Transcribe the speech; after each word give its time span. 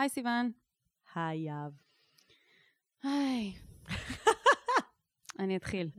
היי 0.00 0.08
סיוון. 0.08 0.50
היי 1.14 1.38
יהב. 1.38 1.72
היי. 3.02 3.54
אני 5.38 5.56
אתחיל. 5.56 5.90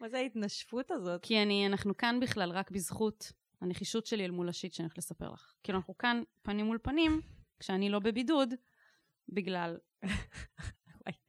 מה 0.00 0.08
זה 0.08 0.18
ההתנשפות 0.18 0.90
הזאת? 0.90 1.22
כי 1.22 1.42
אני, 1.42 1.66
אנחנו 1.66 1.96
כאן 1.96 2.20
בכלל 2.20 2.50
רק 2.50 2.70
בזכות 2.70 3.32
הנחישות 3.60 4.06
שלי 4.06 4.24
אל 4.24 4.30
מול 4.30 4.48
השיט 4.48 4.72
שאני 4.72 4.84
הולכת 4.84 4.98
לספר 4.98 5.30
לך. 5.30 5.54
כאילו, 5.62 5.78
אנחנו 5.78 5.98
כאן 5.98 6.22
פנים 6.42 6.66
מול 6.66 6.78
פנים, 6.82 7.20
כשאני 7.60 7.88
לא 7.88 7.98
בבידוד, 7.98 8.54
בגלל... 9.28 9.78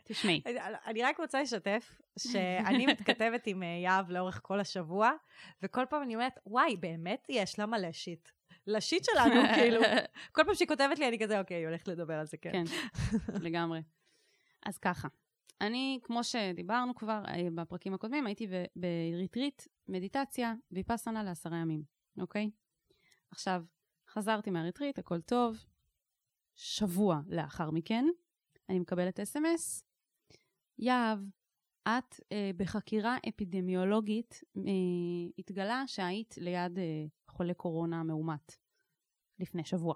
תשמעי. 0.04 0.42
אני 0.86 1.04
רק 1.04 1.20
רוצה 1.20 1.42
לשתף 1.42 2.02
שאני 2.20 2.86
מתכתבת 2.86 3.48
עם 3.48 3.64
אה, 3.64 3.68
יהב 3.68 4.10
לאורך 4.10 4.40
כל 4.44 4.60
השבוע, 4.60 5.12
וכל 5.62 5.86
פעם 5.90 6.04
אני 6.04 6.16
אומרת, 6.16 6.40
וואי, 6.46 6.78
באמת 6.78 7.26
יש 7.30 7.60
לה 7.60 7.66
מלא 7.66 7.92
שיט. 7.92 8.30
לשיט 8.68 9.04
שלנו, 9.04 9.42
כאילו. 9.56 9.82
כל 10.32 10.42
פעם 10.46 10.56
שהיא 10.56 10.68
כותבת 10.68 11.00
לי, 11.00 11.08
אני 11.08 11.20
כזה, 11.20 11.40
אוקיי, 11.40 11.58
היא 11.58 11.68
הולכת 11.68 11.88
לדבר 11.88 12.14
על 12.14 12.26
זה, 12.26 12.38
כן. 12.38 12.52
כן, 12.52 12.64
לגמרי. 13.46 13.82
אז 14.66 14.78
ככה, 14.78 15.08
אני, 15.62 16.00
כמו 16.04 16.24
שדיברנו 16.24 16.96
כבר 16.96 17.24
אה, 17.28 17.48
בפרקים 17.56 17.94
הקודמים, 17.94 18.26
הייתי 18.26 18.48
בריטריט, 18.76 19.62
מדיטציה, 19.88 20.54
ויפאסנה 20.72 21.24
לעשרה 21.24 21.58
ימים, 21.58 21.84
אוקיי? 22.22 22.50
עכשיו, 23.32 23.64
חזרתי 24.10 24.50
מהריטריט, 24.50 25.00
הכל 25.00 25.22
טוב. 25.22 25.66
שבוע 26.56 27.20
לאחר 27.28 27.72
מכן, 27.72 28.06
אני 28.70 28.80
מקבלת 28.80 29.20
אס.אם.אס, 29.20 29.84
יהב, 30.80 31.20
את 31.88 32.20
אה, 32.32 32.52
בחקירה 32.58 33.18
אפידמיולוגית 33.30 34.44
אה, 34.58 34.62
התגלה 35.38 35.84
שהיית 35.88 36.36
ליד 36.38 36.80
אה, 36.80 37.06
חולה 37.36 37.54
קורונה 37.54 38.04
מאומת 38.04 38.56
לפני 39.40 39.66
שבוע. 39.66 39.96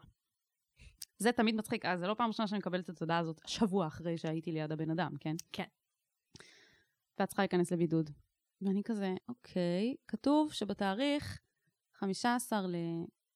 זה 1.18 1.32
תמיד 1.32 1.56
מצחיק, 1.56 1.86
אז 1.86 2.00
זה 2.00 2.08
לא 2.08 2.14
פעם 2.14 2.28
ראשונה 2.28 2.48
שאני 2.48 2.60
מקבלת 2.60 2.84
את 2.84 2.90
התודעה 2.90 3.18
הזאת 3.18 3.42
שבוע 3.48 3.88
אחרי 3.88 4.18
שהייתי 4.18 4.52
ליד 4.52 4.72
הבן 4.72 4.92
אדם, 4.92 5.12
כן? 5.20 5.36
כן. 5.52 5.68
ואת 7.20 7.28
צריכה 7.28 7.42
להיכנס 7.42 7.72
לבידוד. 7.72 8.10
ואני 8.62 8.84
כזה, 8.84 9.16
אוקיי, 9.30 9.96
כתוב 10.08 10.54
שבתאריך 10.54 11.40
15 11.94 12.60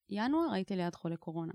לינואר 0.09 0.51
הייתי 0.51 0.75
ליד 0.75 0.95
חולה 0.95 1.17
קורונה. 1.17 1.53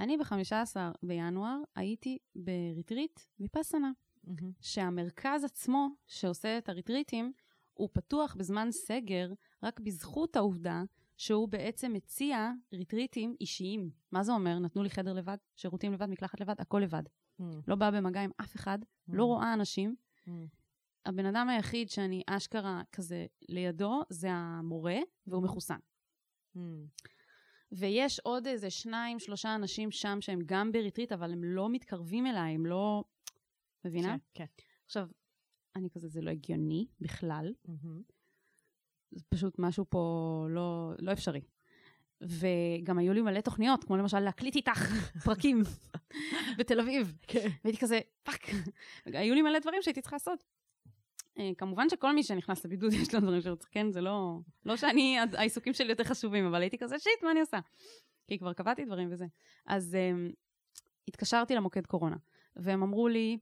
אני 0.00 0.16
ב-15 0.16 0.76
בינואר 1.02 1.58
הייתי 1.74 2.18
בריטריט 2.36 3.20
ויפאסנה, 3.40 3.90
mm-hmm. 4.26 4.44
שהמרכז 4.60 5.44
עצמו 5.44 5.88
שעושה 6.06 6.58
את 6.58 6.68
הריטריטים, 6.68 7.32
הוא 7.74 7.88
פתוח 7.92 8.34
בזמן 8.34 8.68
סגר 8.70 9.32
רק 9.62 9.80
בזכות 9.80 10.36
העובדה 10.36 10.82
שהוא 11.18 11.48
בעצם 11.48 11.92
מציע 11.92 12.50
ריטריטים 12.72 13.36
אישיים. 13.40 13.90
מה 14.12 14.22
זה 14.22 14.32
אומר? 14.32 14.58
נתנו 14.58 14.82
לי 14.82 14.90
חדר 14.90 15.12
לבד, 15.12 15.36
שירותים 15.56 15.92
לבד, 15.92 16.06
מקלחת 16.06 16.40
לבד, 16.40 16.60
הכל 16.60 16.80
לבד. 16.84 17.02
Mm. 17.40 17.44
לא 17.68 17.76
באה 17.76 17.90
במגע 17.90 18.20
עם 18.20 18.30
אף 18.40 18.56
אחד, 18.56 18.78
mm. 18.82 19.12
לא 19.12 19.24
רואה 19.24 19.54
אנשים. 19.54 19.94
Mm. 20.26 20.30
הבן 21.06 21.26
אדם 21.26 21.48
היחיד 21.48 21.90
שאני 21.90 22.22
אשכרה 22.26 22.82
כזה 22.92 23.26
לידו 23.48 24.02
זה 24.08 24.28
המורה, 24.30 24.98
והוא 25.26 25.42
מחוסן. 25.42 25.78
Mm. 26.56 26.60
ויש 27.72 28.20
עוד 28.20 28.46
איזה 28.46 28.70
שניים, 28.70 29.18
שלושה 29.18 29.54
אנשים 29.54 29.90
שם 29.90 30.20
שהם 30.20 30.38
גם 30.46 30.72
בריטריט, 30.72 31.12
אבל 31.12 31.32
הם 31.32 31.44
לא 31.44 31.70
מתקרבים 31.70 32.26
אליי, 32.26 32.54
הם 32.54 32.66
לא... 32.66 33.04
מבינה? 33.84 34.16
כן, 34.34 34.44
כן. 34.56 34.62
עכשיו, 34.84 35.08
אני 35.76 35.90
כזה, 35.90 36.08
זה 36.08 36.20
לא 36.20 36.30
הגיוני 36.30 36.86
בכלל. 37.00 37.52
Mm-hmm. 37.66 38.17
זה 39.10 39.24
פשוט 39.28 39.58
משהו 39.58 39.84
פה 39.88 40.46
לא, 40.50 40.92
לא 40.98 41.12
אפשרי. 41.12 41.40
וגם 42.20 42.98
היו 42.98 43.12
לי 43.12 43.22
מלא 43.22 43.40
תוכניות, 43.40 43.84
כמו 43.84 43.96
למשל 43.96 44.20
להקליט 44.20 44.56
איתך 44.56 44.92
פרקים 45.24 45.62
בתל 46.58 46.80
אביב. 46.80 47.16
כן. 47.26 47.48
והייתי 47.64 47.80
כזה, 47.80 48.00
fuck. 48.22 48.46
היו 49.06 49.34
לי 49.34 49.42
מלא 49.42 49.58
דברים 49.58 49.82
שהייתי 49.82 50.00
צריכה 50.00 50.16
לעשות. 50.16 50.44
אה, 51.38 51.50
כמובן 51.58 51.88
שכל 51.88 52.14
מי 52.14 52.22
שנכנס 52.22 52.64
לבידוד 52.64 52.92
יש 52.92 53.14
לו 53.14 53.20
דברים 53.20 53.40
שרוצה, 53.40 53.68
כן? 53.70 53.90
זה 53.90 54.00
לא... 54.00 54.38
לא 54.64 54.76
שאני, 54.76 55.18
העיסוקים 55.36 55.72
שלי 55.72 55.88
יותר 55.88 56.04
חשובים, 56.04 56.46
אבל 56.46 56.60
הייתי 56.60 56.78
כזה, 56.78 56.98
shit, 56.98 57.22
מה 57.22 57.30
אני 57.30 57.40
עושה? 57.40 57.58
כי 58.28 58.38
כבר 58.38 58.52
קבעתי 58.52 58.84
דברים 58.84 59.08
וזה. 59.12 59.26
אז 59.66 59.96
um, 59.96 60.34
התקשרתי 61.08 61.54
למוקד 61.54 61.86
קורונה, 61.86 62.16
והם 62.56 62.82
אמרו 62.82 63.08
לי, 63.08 63.38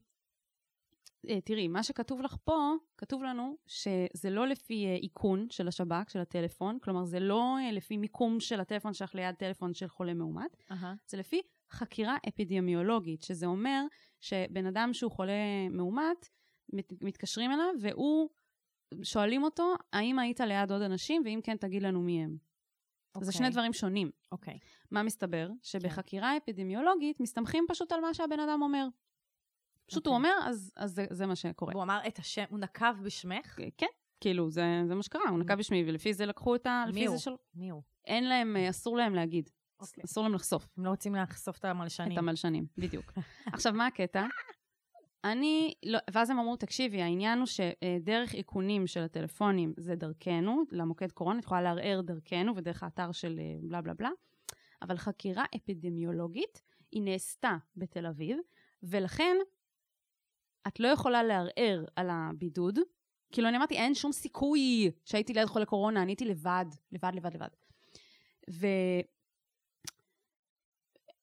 תראי, 1.44 1.68
מה 1.68 1.82
שכתוב 1.82 2.20
לך 2.20 2.36
פה, 2.44 2.72
כתוב 2.96 3.22
לנו 3.22 3.56
שזה 3.66 4.30
לא 4.30 4.46
לפי 4.46 4.86
אה, 4.86 4.96
איכון 5.02 5.46
של 5.50 5.68
השב"כ, 5.68 6.10
של 6.10 6.18
הטלפון, 6.18 6.78
כלומר 6.78 7.04
זה 7.04 7.20
לא 7.20 7.56
אה, 7.58 7.72
לפי 7.72 7.96
מיקום 7.96 8.40
של 8.40 8.60
הטלפון 8.60 8.92
שלך 8.92 9.14
ליד 9.14 9.34
טלפון 9.34 9.74
של 9.74 9.88
חולה 9.88 10.14
מאומת, 10.14 10.56
uh-huh. 10.70 10.84
זה 11.06 11.16
לפי 11.16 11.40
חקירה 11.70 12.16
אפידמיולוגית, 12.28 13.22
שזה 13.22 13.46
אומר 13.46 13.82
שבן 14.20 14.66
אדם 14.66 14.90
שהוא 14.92 15.12
חולה 15.12 15.68
מאומת, 15.70 16.28
מת, 16.72 16.92
מתקשרים 17.00 17.50
אליו 17.50 17.74
והוא, 17.80 18.28
שואלים 19.02 19.42
אותו, 19.42 19.74
האם 19.92 20.18
היית 20.18 20.40
ליד 20.40 20.72
עוד 20.72 20.82
אנשים, 20.82 21.22
ואם 21.24 21.40
כן, 21.44 21.56
תגיד 21.56 21.82
לנו 21.82 22.02
מי 22.02 22.24
הם. 22.24 22.36
Okay. 23.18 23.24
זה 23.24 23.32
שני 23.32 23.46
אוקיי. 23.46 23.52
דברים 23.52 23.72
שונים. 23.72 24.10
אוקיי. 24.32 24.54
Okay. 24.54 24.86
מה 24.90 25.02
מסתבר? 25.02 25.48
שבחקירה 25.62 26.30
כן. 26.30 26.36
אפידמיולוגית 26.36 27.20
מסתמכים 27.20 27.64
פשוט 27.68 27.92
על 27.92 28.00
מה 28.00 28.14
שהבן 28.14 28.40
אדם 28.40 28.62
אומר. 28.62 28.88
פשוט 29.86 30.06
okay. 30.06 30.10
הוא 30.10 30.16
אוקיי. 30.16 30.32
אומר, 30.32 30.48
אז, 30.48 30.72
אז 30.76 30.94
זה, 30.94 31.06
זה 31.10 31.26
מה 31.26 31.36
שקורה. 31.36 31.72
הוא 31.74 31.82
אמר 31.82 32.00
את 32.06 32.18
השם, 32.18 32.44
הוא 32.50 32.58
נקב 32.58 33.02
בשמך? 33.02 33.58
כן, 33.78 33.86
כאילו, 34.20 34.50
זה, 34.50 34.82
זה 34.88 34.94
מה 34.94 35.02
שקרה, 35.02 35.30
הוא 35.30 35.38
נקב 35.38 35.54
בשמי, 35.54 35.84
ולפי 35.86 36.14
זה 36.14 36.26
לקחו 36.26 36.54
את 36.54 36.66
ה... 36.66 36.84
מי 36.94 37.06
הוא? 37.06 37.18
של... 37.18 37.30
מי 37.54 37.70
הוא? 37.70 37.82
אין 38.04 38.28
להם, 38.28 38.56
אה, 38.56 38.70
אסור 38.70 38.96
להם 38.96 39.14
להגיד. 39.14 39.48
Okay. 39.48 39.84
אוקיי. 39.86 40.04
אסור 40.04 40.24
להם 40.24 40.34
לחשוף. 40.34 40.68
הם 40.78 40.84
לא 40.84 40.90
רוצים 40.90 41.14
לחשוף 41.14 41.58
את 41.58 41.64
המלשנים. 41.64 42.12
את 42.12 42.18
המלשנים, 42.18 42.66
בדיוק. 42.78 43.12
עכשיו, 43.54 43.72
מה 43.72 43.86
הקטע? 43.86 44.26
אני, 45.24 45.74
לא, 45.82 45.98
ואז 46.10 46.30
הם 46.30 46.38
אמרו, 46.38 46.56
תקשיבי, 46.56 47.02
העניין 47.02 47.38
הוא 47.38 47.46
שדרך 47.46 48.34
איכונים 48.34 48.86
של 48.86 49.00
הטלפונים 49.00 49.72
זה 49.76 49.94
דרכנו, 49.94 50.62
למוקד 50.70 51.12
קורונה, 51.12 51.38
את 51.38 51.44
יכולה 51.44 51.62
לערער 51.62 52.00
דרכנו 52.00 52.56
ודרך 52.56 52.82
האתר 52.82 53.12
של 53.12 53.38
אה, 53.38 53.56
בלה 53.62 53.82
בלה 53.82 53.94
בלה, 53.94 54.10
אבל 54.82 54.96
חקירה 54.96 55.44
אפידמיולוגית, 55.56 56.62
היא 56.92 57.02
נעשתה 57.02 57.56
בתל 57.76 58.06
אביב, 58.06 58.38
ולכן 58.82 59.36
את 60.66 60.80
לא 60.80 60.88
יכולה 60.88 61.22
לערער 61.22 61.84
על 61.96 62.08
הבידוד. 62.10 62.78
כאילו, 63.32 63.48
אני 63.48 63.56
אמרתי, 63.56 63.74
אין 63.74 63.94
שום 63.94 64.12
סיכוי 64.12 64.90
שהייתי 65.04 65.32
ליד 65.32 65.46
חולה 65.46 65.66
קורונה, 65.66 66.02
אני 66.02 66.10
הייתי 66.10 66.24
לבד, 66.24 66.64
לבד, 66.92 67.12
לבד, 67.14 67.34
לבד. 67.34 67.48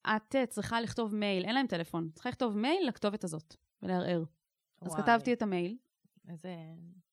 ואת 0.06 0.36
צריכה 0.50 0.82
לכתוב 0.82 1.16
מייל, 1.16 1.46
אין 1.46 1.56
להם 1.56 1.68
טלפון, 1.68 2.10
צריכה 2.14 2.30
לכתוב 2.30 2.58
מייל 2.58 2.88
לכתובת 2.88 3.24
הזאת 3.24 3.56
ולערער. 3.82 4.24
וואי. 4.82 4.92
אז 4.92 4.96
כתבתי 4.96 5.34
את 5.34 5.42
המייל. 5.42 5.78
איזה, 6.30 6.56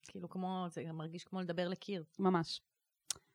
כאילו 0.03 0.29
כמו, 0.29 0.65
זה 0.69 0.91
מרגיש 0.91 1.23
כמו 1.23 1.41
לדבר 1.41 1.67
לקיר. 1.67 2.03
ממש. 2.19 2.61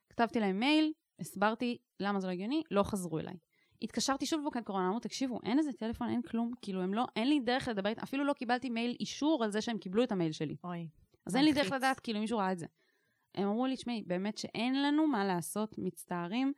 כתבתי 0.08 0.40
להם 0.40 0.60
מייל, 0.60 0.92
הסברתי 1.18 1.78
למה 2.00 2.20
זה 2.20 2.26
לא 2.26 2.32
הגיוני, 2.32 2.62
לא 2.70 2.82
חזרו 2.82 3.18
אליי. 3.18 3.36
התקשרתי 3.82 4.26
שוב 4.26 4.40
במוקד 4.40 4.62
קורונה, 4.62 4.86
אמרו, 4.86 5.00
תקשיבו, 5.00 5.38
אין 5.44 5.58
איזה 5.58 5.72
טלפון, 5.72 6.08
אין 6.08 6.22
כלום, 6.22 6.52
כאילו, 6.62 6.82
הם 6.82 6.94
לא, 6.94 7.04
אין 7.16 7.28
לי 7.28 7.40
דרך 7.40 7.68
לדבר 7.68 7.88
איתם, 7.88 8.02
אפילו 8.02 8.24
לא 8.24 8.32
קיבלתי 8.32 8.70
מייל 8.70 8.96
אישור 9.00 9.44
על 9.44 9.50
זה 9.50 9.60
שהם 9.60 9.78
קיבלו 9.78 10.02
את 10.02 10.12
המייל 10.12 10.32
שלי. 10.32 10.56
אוי. 10.64 10.88
אז 11.26 11.36
אין 11.36 11.44
לי 11.44 11.52
דרך 11.52 11.72
לדעת, 11.72 12.00
כאילו, 12.00 12.20
מישהו 12.20 12.38
ראה 12.38 12.52
את 12.52 12.58
זה. 12.58 12.66
הם 13.34 13.48
אמרו 13.48 13.66
לי, 13.66 13.76
תשמעי, 13.76 14.02
באמת 14.06 14.38
שאין 14.38 14.82
לנו 14.82 15.06
מה 15.06 15.24
לעשות, 15.24 15.74
מצטערים, 15.78 16.52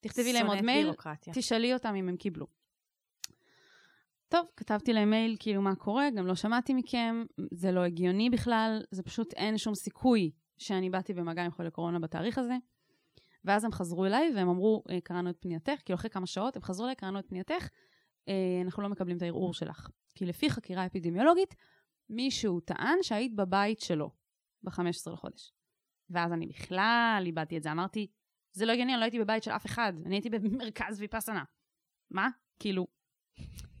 תכתבי 0.00 0.32
להם 0.32 0.46
עוד 0.46 0.60
מייל, 0.60 0.84
בירוקרטיה. 0.84 1.34
תשאלי 1.34 1.74
אותם 1.74 1.94
אם 1.94 2.08
הם 2.08 2.16
קיבלו. 2.16 2.46
טוב, 4.28 4.46
כתבתי 4.56 4.92
להם 4.92 5.10
מייל, 5.10 5.36
כאילו, 5.38 5.62
מה 5.62 5.74
קורה, 5.74 6.10
גם 6.10 6.26
לא 6.26 6.34
שמעתי 6.34 6.74
מכם, 6.74 7.24
זה 7.50 7.72
לא 7.72 7.80
הגיוני 7.80 8.30
בכלל, 8.30 8.82
זה 8.90 9.02
פשוט 9.02 9.34
אין 9.34 9.58
שום 9.58 9.74
סיכוי 9.74 10.30
שאני 10.58 10.90
באתי 10.90 11.14
במגע 11.14 11.44
עם 11.44 11.50
חולי 11.50 11.70
קורונה 11.70 11.98
בתאריך 11.98 12.38
הזה. 12.38 12.56
ואז 13.44 13.64
הם 13.64 13.72
חזרו 13.72 14.06
אליי 14.06 14.32
והם 14.36 14.48
אמרו, 14.48 14.84
אה, 14.90 15.00
קראנו 15.00 15.30
את 15.30 15.36
פנייתך, 15.40 15.80
כאילו 15.84 15.96
אחרי 15.96 16.10
כמה 16.10 16.26
שעות, 16.26 16.56
הם 16.56 16.62
חזרו 16.62 16.84
אליי, 16.84 16.96
קראנו 16.96 17.18
את 17.18 17.28
פנייתך, 17.28 17.68
אה, 18.28 18.62
אנחנו 18.64 18.82
לא 18.82 18.88
מקבלים 18.88 19.16
את 19.16 19.22
הערעור 19.22 19.54
שלך. 19.54 19.88
כי 20.14 20.26
לפי 20.26 20.50
חקירה 20.50 20.86
אפידמיולוגית, 20.86 21.54
מישהו 22.10 22.60
טען 22.60 22.98
שהיית 23.02 23.34
בבית 23.34 23.80
שלו 23.80 24.10
ב-15 24.62 25.12
לחודש. 25.12 25.52
ואז 26.10 26.32
אני 26.32 26.46
בכלל 26.46 27.22
איבדתי 27.26 27.56
את 27.56 27.62
זה, 27.62 27.72
אמרתי, 27.72 28.06
זה 28.52 28.66
לא 28.66 28.72
הגיוני, 28.72 28.92
אני 28.92 29.00
לא 29.00 29.04
הייתי 29.04 29.18
בבית 29.18 29.42
של 29.42 29.50
אף 29.50 29.66
אחד, 29.66 29.92
אני 30.06 30.14
הייתי 30.14 30.30
במרכז 30.30 31.00
ויפאסנה. 31.00 31.44
מה? 32.10 32.28
כאילו, 32.58 32.86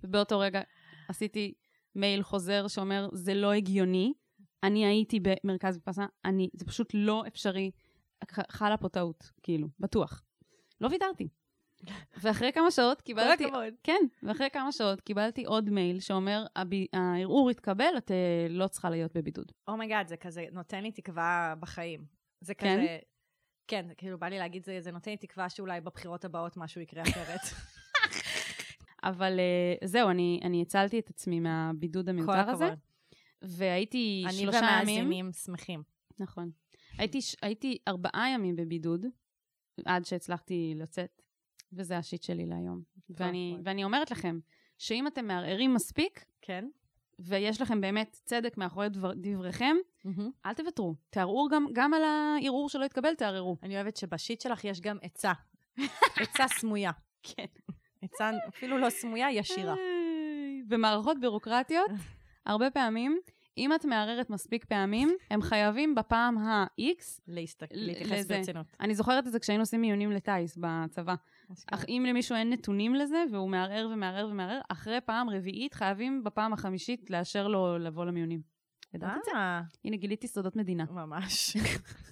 ובאותו 0.04 0.38
רגע 0.38 0.60
עשיתי 1.08 1.54
מייל 1.94 2.22
חוזר 2.22 2.68
שאומר, 2.68 3.08
זה 3.12 3.34
לא 3.34 3.52
הגיוני, 3.52 4.12
אני 4.62 4.86
הייתי 4.86 5.20
במרכז 5.20 5.74
ויפאסנה, 5.74 6.06
אני, 6.24 6.48
זה 6.54 6.64
פשוט 6.64 6.90
לא 6.94 7.24
אפשרי. 7.26 7.70
חלה 8.50 8.76
פה 8.76 8.88
טעות, 8.88 9.30
כאילו, 9.42 9.68
בטוח. 9.80 10.22
לא 10.80 10.88
ויתרתי. 10.88 11.28
ואחרי 12.22 12.52
כמה 12.52 12.70
שעות 12.70 13.00
קיבלתי... 13.00 13.44
כל 13.44 13.48
הכבוד. 13.48 13.74
כן, 13.82 14.00
ואחרי 14.22 14.50
כמה 14.52 14.72
שעות 14.72 15.00
קיבלתי 15.00 15.44
עוד 15.44 15.70
מייל 15.70 16.00
שאומר, 16.00 16.44
הערעור 16.92 17.50
התקבל, 17.50 17.94
את 17.98 18.10
אה, 18.10 18.46
לא 18.50 18.68
צריכה 18.68 18.90
להיות 18.90 19.16
בבידוד. 19.16 19.52
oh 19.68 19.77
my 19.77 19.87
god, 19.87 20.06
oh 20.06 20.08
זה 20.08 20.16
כזה 20.16 20.44
נותן 20.52 20.82
לי 20.82 20.92
תקווה 20.92 21.54
בחיים. 21.60 22.04
זה 22.40 22.54
כן? 22.54 22.78
כזה... 22.78 22.98
כן, 23.68 23.86
כאילו 23.96 24.18
בא 24.18 24.26
לי 24.26 24.38
להגיד, 24.38 24.64
זה, 24.64 24.80
זה 24.80 24.92
נותן 24.92 25.10
לי 25.10 25.16
תקווה 25.16 25.50
שאולי 25.50 25.80
בבחירות 25.80 26.24
הבאות 26.24 26.56
משהו 26.56 26.80
יקרה 26.80 27.02
אחרת. 27.02 27.40
אבל 29.10 29.38
uh, 29.38 29.86
זהו, 29.86 30.10
אני, 30.10 30.40
אני 30.44 30.62
הצלתי 30.62 30.98
את 30.98 31.10
עצמי 31.10 31.40
מהבידוד 31.40 32.08
המיותר 32.08 32.50
הזה. 32.50 32.74
והייתי 33.42 34.24
שלושה 34.30 34.58
ימים... 34.58 34.68
אני 34.68 34.92
ומאזינים 34.92 35.32
שמחים. 35.32 35.82
נכון. 36.18 36.50
הייתי, 36.98 37.18
הייתי 37.42 37.78
ארבעה 37.88 38.30
ימים 38.34 38.56
בבידוד, 38.56 39.06
עד 39.84 40.04
שהצלחתי 40.04 40.74
לצאת, 40.76 41.22
וזה 41.72 41.98
השיט 41.98 42.22
שלי 42.22 42.46
להיום. 42.46 42.82
ואני, 43.10 43.56
ואני 43.64 43.84
אומרת 43.84 44.10
לכם, 44.10 44.38
שאם 44.78 45.06
אתם 45.06 45.26
מערערים 45.26 45.74
מספיק, 45.74 46.24
כן. 46.42 46.64
ויש 47.18 47.60
לכם 47.60 47.80
באמת 47.80 48.20
צדק 48.24 48.56
מאחורי 48.56 48.88
דבר, 48.88 49.12
דבריכם, 49.16 49.76
mm-hmm. 50.06 50.22
אל 50.46 50.54
תוותרו. 50.54 50.94
תערערו 51.10 51.48
גם, 51.50 51.66
גם 51.72 51.94
על 51.94 52.02
הערעור 52.04 52.68
שלא 52.68 52.84
התקבל, 52.84 53.14
תערערו. 53.14 53.56
אני 53.62 53.76
אוהבת 53.76 53.96
שבשיט 53.96 54.40
שלך 54.40 54.64
יש 54.64 54.80
גם 54.80 54.98
עצה. 55.02 55.32
עצה 56.22 56.48
סמויה. 56.48 56.90
כן. 57.22 57.44
עצה 58.02 58.30
אפילו 58.48 58.78
לא 58.78 58.90
סמויה, 58.90 59.30
ישירה. 59.30 59.74
במערכות 60.68 61.20
בירוקרטיות, 61.20 61.90
הרבה 62.46 62.70
פעמים, 62.76 63.20
אם 63.58 63.74
את 63.74 63.84
מערערת 63.84 64.30
מספיק 64.30 64.64
פעמים, 64.64 65.16
הם 65.30 65.42
חייבים 65.42 65.94
בפעם 65.94 66.38
ה-X... 66.38 67.20
להתייחס 67.70 68.26
ברצינות. 68.26 68.66
אני 68.80 68.94
זוכרת 68.94 69.26
את 69.26 69.32
זה 69.32 69.38
כשהיינו 69.38 69.62
עושים 69.62 69.80
מיונים 69.80 70.12
לטיס 70.12 70.58
בצבא. 70.60 71.14
אך 71.72 71.84
אם 71.88 72.04
למישהו 72.08 72.36
אין 72.36 72.50
נתונים 72.50 72.94
לזה, 72.94 73.24
והוא 73.32 73.50
מערער 73.50 73.88
ומערער 73.92 74.28
ומערער, 74.28 74.60
אחרי 74.68 75.00
פעם 75.00 75.30
רביעית 75.30 75.74
חייבים 75.74 76.24
בפעם 76.24 76.52
החמישית 76.52 77.10
לאשר 77.10 77.48
לו 77.48 77.78
לבוא 77.78 78.04
למיונים. 78.04 78.40
ידעת 78.94 79.16
את 79.18 79.24
זה? 79.24 79.30
אה. 79.34 79.60
הנה, 79.84 79.96
גיליתי 79.96 80.28
סודות 80.28 80.56
מדינה. 80.56 80.84
ממש. 80.90 81.56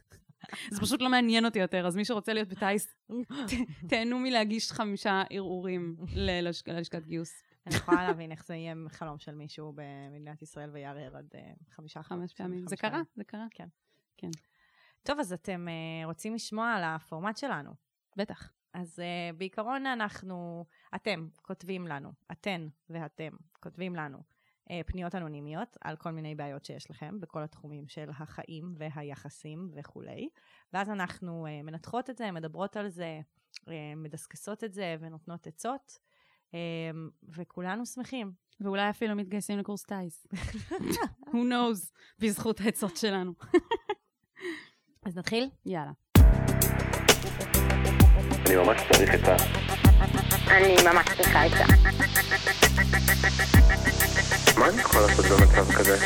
זה 0.70 0.80
פשוט 0.80 1.00
לא 1.00 1.08
מעניין 1.08 1.44
אותי 1.44 1.58
יותר, 1.58 1.86
אז 1.86 1.96
מי 1.96 2.04
שרוצה 2.04 2.32
להיות 2.32 2.48
בטיס, 2.48 2.94
תהנו 3.90 4.18
מלהגיש 4.18 4.72
חמישה 4.72 5.22
ערעורים 5.30 5.96
ללשכת 6.14 7.06
גיוס. 7.06 7.42
אני 7.66 7.74
יכולה 7.76 8.06
להבין 8.06 8.32
איך 8.32 8.46
זה 8.46 8.54
יהיה 8.54 8.74
חלום 8.88 9.18
של 9.18 9.34
מישהו 9.34 9.72
במדינת 9.74 10.42
ישראל 10.42 10.70
ויערער 10.70 11.16
עד 11.16 11.28
אה, 11.34 11.52
חמישה 11.70 12.02
חמש 12.02 12.34
פעמים. 12.34 12.68
זה 12.68 12.76
קרה, 12.76 13.02
זה 13.16 13.24
קרה. 13.24 13.46
כן. 13.50 13.68
כן. 14.16 14.30
טוב, 15.02 15.20
אז 15.20 15.32
אתם 15.32 15.66
uh, 15.68 16.06
רוצים 16.06 16.34
לשמוע 16.34 16.72
על 16.72 16.84
הפורמט 16.84 17.36
שלנו. 17.36 17.70
בטח. 18.16 18.52
אז 18.74 18.98
uh, 18.98 19.36
בעיקרון 19.36 19.86
אנחנו, 19.86 20.64
אתם 20.94 21.28
כותבים 21.42 21.86
לנו, 21.86 22.12
אתן 22.32 22.68
ואתם 22.90 23.32
כותבים 23.60 23.96
לנו 23.96 24.18
uh, 24.18 24.72
פניות 24.86 25.14
אנונימיות 25.14 25.76
על 25.80 25.96
כל 25.96 26.10
מיני 26.10 26.34
בעיות 26.34 26.64
שיש 26.64 26.90
לכם 26.90 27.20
בכל 27.20 27.42
התחומים 27.42 27.88
של 27.88 28.10
החיים 28.10 28.74
והיחסים 28.78 29.70
וכולי, 29.74 30.28
ואז 30.72 30.90
אנחנו 30.90 31.46
uh, 31.46 31.66
מנתחות 31.66 32.10
את 32.10 32.16
זה, 32.16 32.30
מדברות 32.30 32.76
על 32.76 32.88
זה, 32.88 33.20
uh, 33.56 33.70
מדסקסות 33.96 34.64
את 34.64 34.72
זה 34.72 34.96
ונותנות 35.00 35.46
עצות. 35.46 35.98
אמ, 36.54 36.58
וכולנו 37.36 37.86
שמחים. 37.86 38.32
ואולי 38.60 38.90
אפילו 38.90 39.16
מתגייסים 39.16 39.58
לקורס 39.58 39.82
טיס. 39.82 40.26
Who 41.28 41.32
knows, 41.32 41.90
בזכות 42.18 42.60
העצות 42.60 42.96
שלנו. 42.96 43.32
אז 45.06 45.16
נתחיל? 45.16 45.48
יאללה. 45.66 45.90
אני 48.46 48.56
ממש 48.56 48.80
צריך 48.92 49.10
עצה. 49.10 49.36
אני 50.50 50.74
ממש 50.92 51.06
צריכה 51.16 51.42
עצה. 51.42 51.64
מה 54.58 54.68
אני 54.68 54.80
יכול 54.80 55.00
לעשות 55.00 55.24
במצב 55.26 55.72
כזה? 55.72 55.96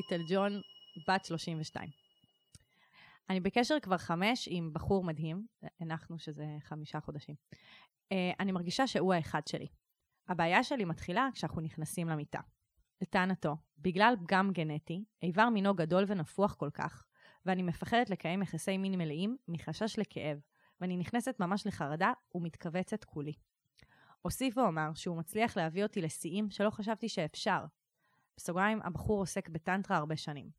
ליטל 0.00 0.22
ג'ון, 0.28 0.60
בת 1.08 1.24
32. 1.24 1.88
אני 3.30 3.40
בקשר 3.40 3.80
כבר 3.82 3.98
חמש 3.98 4.48
עם 4.50 4.72
בחור 4.72 5.04
מדהים, 5.04 5.46
הנחנו 5.80 6.18
שזה 6.18 6.46
חמישה 6.60 7.00
חודשים. 7.00 7.34
Uh, 8.12 8.16
אני 8.40 8.52
מרגישה 8.52 8.86
שהוא 8.86 9.14
האחד 9.14 9.40
שלי. 9.46 9.66
הבעיה 10.28 10.64
שלי 10.64 10.84
מתחילה 10.84 11.28
כשאנחנו 11.34 11.60
נכנסים 11.60 12.08
למיטה. 12.08 12.40
לטענתו, 13.00 13.56
בגלל 13.78 14.14
פגם 14.24 14.50
גנטי, 14.52 15.04
איבר 15.22 15.48
מינו 15.48 15.74
גדול 15.74 16.04
ונפוח 16.06 16.54
כל 16.54 16.70
כך, 16.74 17.04
ואני 17.46 17.62
מפחדת 17.62 18.10
לקיים 18.10 18.42
יחסי 18.42 18.78
מין 18.78 18.98
מלאים 18.98 19.36
מחשש 19.48 19.98
לכאב, 19.98 20.38
ואני 20.80 20.96
נכנסת 20.96 21.40
ממש 21.40 21.66
לחרדה 21.66 22.12
ומתכווצת 22.34 23.04
כולי. 23.04 23.32
אוסיף 24.24 24.56
ואומר 24.56 24.90
שהוא 24.94 25.16
מצליח 25.16 25.56
להביא 25.56 25.82
אותי 25.82 26.02
לשיאים 26.02 26.50
שלא 26.50 26.70
חשבתי 26.70 27.08
שאפשר. 27.08 27.64
בסוגריים, 28.36 28.80
הבחור 28.82 29.20
עוסק 29.20 29.48
בטנטרה 29.48 29.96
הרבה 29.96 30.16
שנים. 30.16 30.50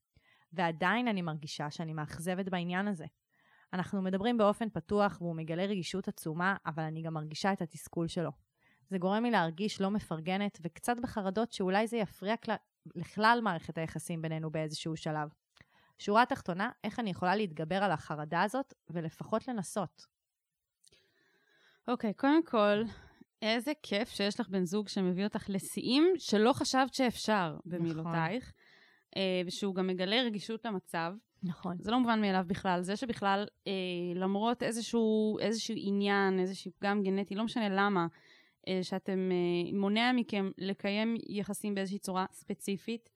ועדיין 0.53 1.07
אני 1.07 1.21
מרגישה 1.21 1.71
שאני 1.71 1.93
מאכזבת 1.93 2.49
בעניין 2.49 2.87
הזה. 2.87 3.05
אנחנו 3.73 4.01
מדברים 4.01 4.37
באופן 4.37 4.69
פתוח 4.69 5.17
והוא 5.21 5.35
מגלה 5.35 5.65
רגישות 5.65 6.07
עצומה, 6.07 6.55
אבל 6.65 6.83
אני 6.83 7.01
גם 7.01 7.13
מרגישה 7.13 7.53
את 7.53 7.61
התסכול 7.61 8.07
שלו. 8.07 8.31
זה 8.89 8.97
גורם 8.97 9.23
לי 9.23 9.31
להרגיש 9.31 9.81
לא 9.81 9.91
מפרגנת 9.91 10.57
וקצת 10.61 10.95
בחרדות 11.03 11.51
שאולי 11.51 11.87
זה 11.87 11.97
יפריע 11.97 12.37
כל... 12.37 12.51
לכלל 12.95 13.39
מערכת 13.43 13.77
היחסים 13.77 14.21
בינינו 14.21 14.51
באיזשהו 14.51 14.97
שלב. 14.97 15.29
שורה 15.99 16.25
תחתונה, 16.25 16.69
איך 16.83 16.99
אני 16.99 17.09
יכולה 17.09 17.35
להתגבר 17.35 17.83
על 17.83 17.91
החרדה 17.91 18.43
הזאת 18.43 18.73
ולפחות 18.89 19.47
לנסות? 19.47 20.05
אוקיי, 21.87 22.09
okay, 22.09 22.13
קודם 22.13 22.45
כל, 22.45 22.83
איזה 23.41 23.71
כיף 23.83 24.09
שיש 24.09 24.39
לך 24.39 24.49
בן 24.49 24.65
זוג 24.65 24.87
שמביא 24.87 25.23
אותך 25.23 25.49
לשיאים 25.49 26.03
שלא 26.17 26.53
חשבת 26.53 26.93
שאפשר, 26.93 27.57
במילותייך. 27.65 28.43
נכון. 28.43 28.53
אה, 29.17 29.41
ושהוא 29.45 29.75
גם 29.75 29.87
מגלה 29.87 30.21
רגישות 30.21 30.65
למצב. 30.65 31.13
נכון. 31.43 31.77
זה 31.79 31.91
לא 31.91 31.99
מובן 31.99 32.21
מאליו 32.21 32.43
בכלל. 32.47 32.81
זה 32.81 32.95
שבכלל, 32.95 33.45
אה, 33.67 33.73
למרות 34.15 34.63
איזשהו, 34.63 35.37
איזשהו 35.39 35.75
עניין, 35.77 36.39
איזשהו 36.39 36.71
פגם 36.79 37.03
גנטי, 37.03 37.35
לא 37.35 37.43
משנה 37.43 37.69
למה, 37.69 38.07
אה, 38.67 38.79
שאתם, 38.83 39.29
אה, 39.31 39.77
מונע 39.79 40.11
מכם 40.15 40.51
לקיים 40.57 41.15
יחסים 41.29 41.75
באיזושהי 41.75 41.99
צורה 41.99 42.25
ספציפית, 42.31 43.09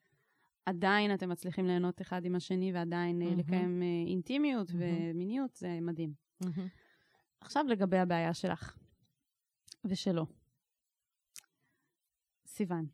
עדיין 0.66 1.13
אתם 1.13 1.30
מצליחים 1.30 1.66
ליהנות 1.66 2.01
אחד 2.01 2.25
עם 2.25 2.36
השני 2.36 2.74
ועדיין 2.74 3.21
mm-hmm. 3.21 3.39
לקיים 3.39 3.83
אה, 3.83 3.88
אינטימיות 4.10 4.69
mm-hmm. 4.69 4.75
ומיניות, 5.13 5.56
זה 5.56 5.80
מדהים. 5.81 6.13
Mm-hmm. 6.44 6.62
עכשיו 7.42 7.66
לגבי 7.68 7.98
הבעיה 7.98 8.33
שלך. 8.33 8.78
ושלו. 9.86 10.26
סיוון. 12.48 12.86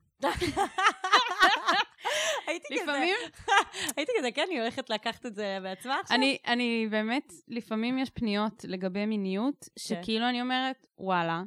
הייתי 2.48 2.68
כזה, 2.74 2.84
לפעמים, 2.84 3.16
הייתי 3.98 4.12
כזה, 4.18 4.32
כן, 4.32 4.46
אני 4.48 4.60
הולכת 4.60 4.90
לקחת 4.90 5.26
את 5.26 5.36
זה 5.36 5.58
בעצמה 5.64 6.00
עכשיו. 6.00 6.18
אני, 6.18 6.38
אני 6.48 6.88
באמת, 6.92 7.34
לפעמים 7.48 7.98
יש 7.98 8.10
פניות 8.10 8.66
לגבי 8.68 9.06
מיניות, 9.06 9.60
כן. 9.60 9.70
שכאילו 9.78 10.30
אני 10.30 10.42
אומרת, 10.42 10.86
וואלה, 10.98 11.44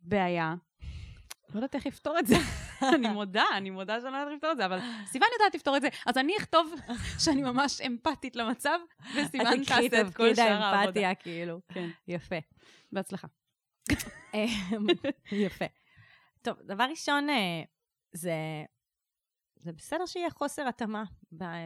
בעיה. 0.00 0.54
לא 1.50 1.58
יודעת 1.58 1.74
איך 1.74 1.86
לפתור 1.86 2.18
את 2.18 2.26
זה. 2.26 2.34
אני 2.94 3.08
מודה, 3.08 3.44
אני 3.56 3.70
מודה 3.70 4.00
שאני 4.00 4.12
לא 4.12 4.16
יודעת 4.16 4.34
לפתור 4.34 4.52
את 4.52 4.56
זה, 4.56 4.66
אבל 4.66 4.78
סיוון 5.06 5.28
יודעת 5.32 5.54
לפתור 5.54 5.76
את 5.76 5.82
זה. 5.82 5.88
אז 6.06 6.18
אני 6.18 6.36
אכתוב 6.38 6.74
שאני 7.24 7.42
ממש 7.42 7.80
אמפתית 7.80 8.36
למצב, 8.36 8.78
וסיוון 9.14 9.64
תעשה 9.64 10.00
את 10.00 10.14
כל 10.14 10.34
שאר 10.34 10.44
העבודה. 10.44 10.80
האמפתיה, 10.80 11.14
כאילו. 11.14 11.60
כן. 11.72 11.88
יפה. 12.08 12.36
בהצלחה. 12.92 13.26
אמ, 14.34 14.86
יפה. 15.32 15.64
טוב, 16.42 16.62
דבר 16.62 16.86
ראשון, 16.90 17.30
אה, 17.30 17.62
זה, 18.12 18.64
זה 19.56 19.72
בסדר 19.72 20.06
שיהיה 20.06 20.30
חוסר 20.30 20.68
התאמה 20.68 21.04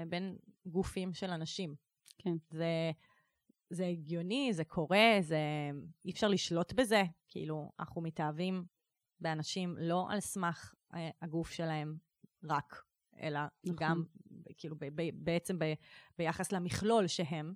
בין 0.08 0.36
גופים 0.66 1.14
של 1.14 1.30
אנשים. 1.30 1.74
כן. 2.18 2.34
זה, 2.50 2.90
זה 3.70 3.86
הגיוני, 3.86 4.52
זה 4.52 4.64
קורה, 4.64 5.16
זה... 5.20 5.38
אי 6.04 6.10
אפשר 6.10 6.28
לשלוט 6.28 6.72
בזה. 6.72 7.02
כאילו, 7.28 7.72
אנחנו 7.80 8.02
מתאהבים 8.02 8.64
באנשים 9.20 9.76
לא 9.78 10.06
על 10.10 10.20
סמך 10.20 10.74
אה, 10.94 11.10
הגוף 11.22 11.50
שלהם 11.50 11.96
רק, 12.44 12.82
אלא 13.20 13.40
נכון. 13.64 13.76
גם, 13.78 14.02
כאילו, 14.58 14.76
ב, 14.78 14.84
ב, 14.94 15.02
בעצם 15.14 15.58
ב, 15.58 15.64
ביחס 16.18 16.52
למכלול 16.52 17.06
שהם. 17.06 17.54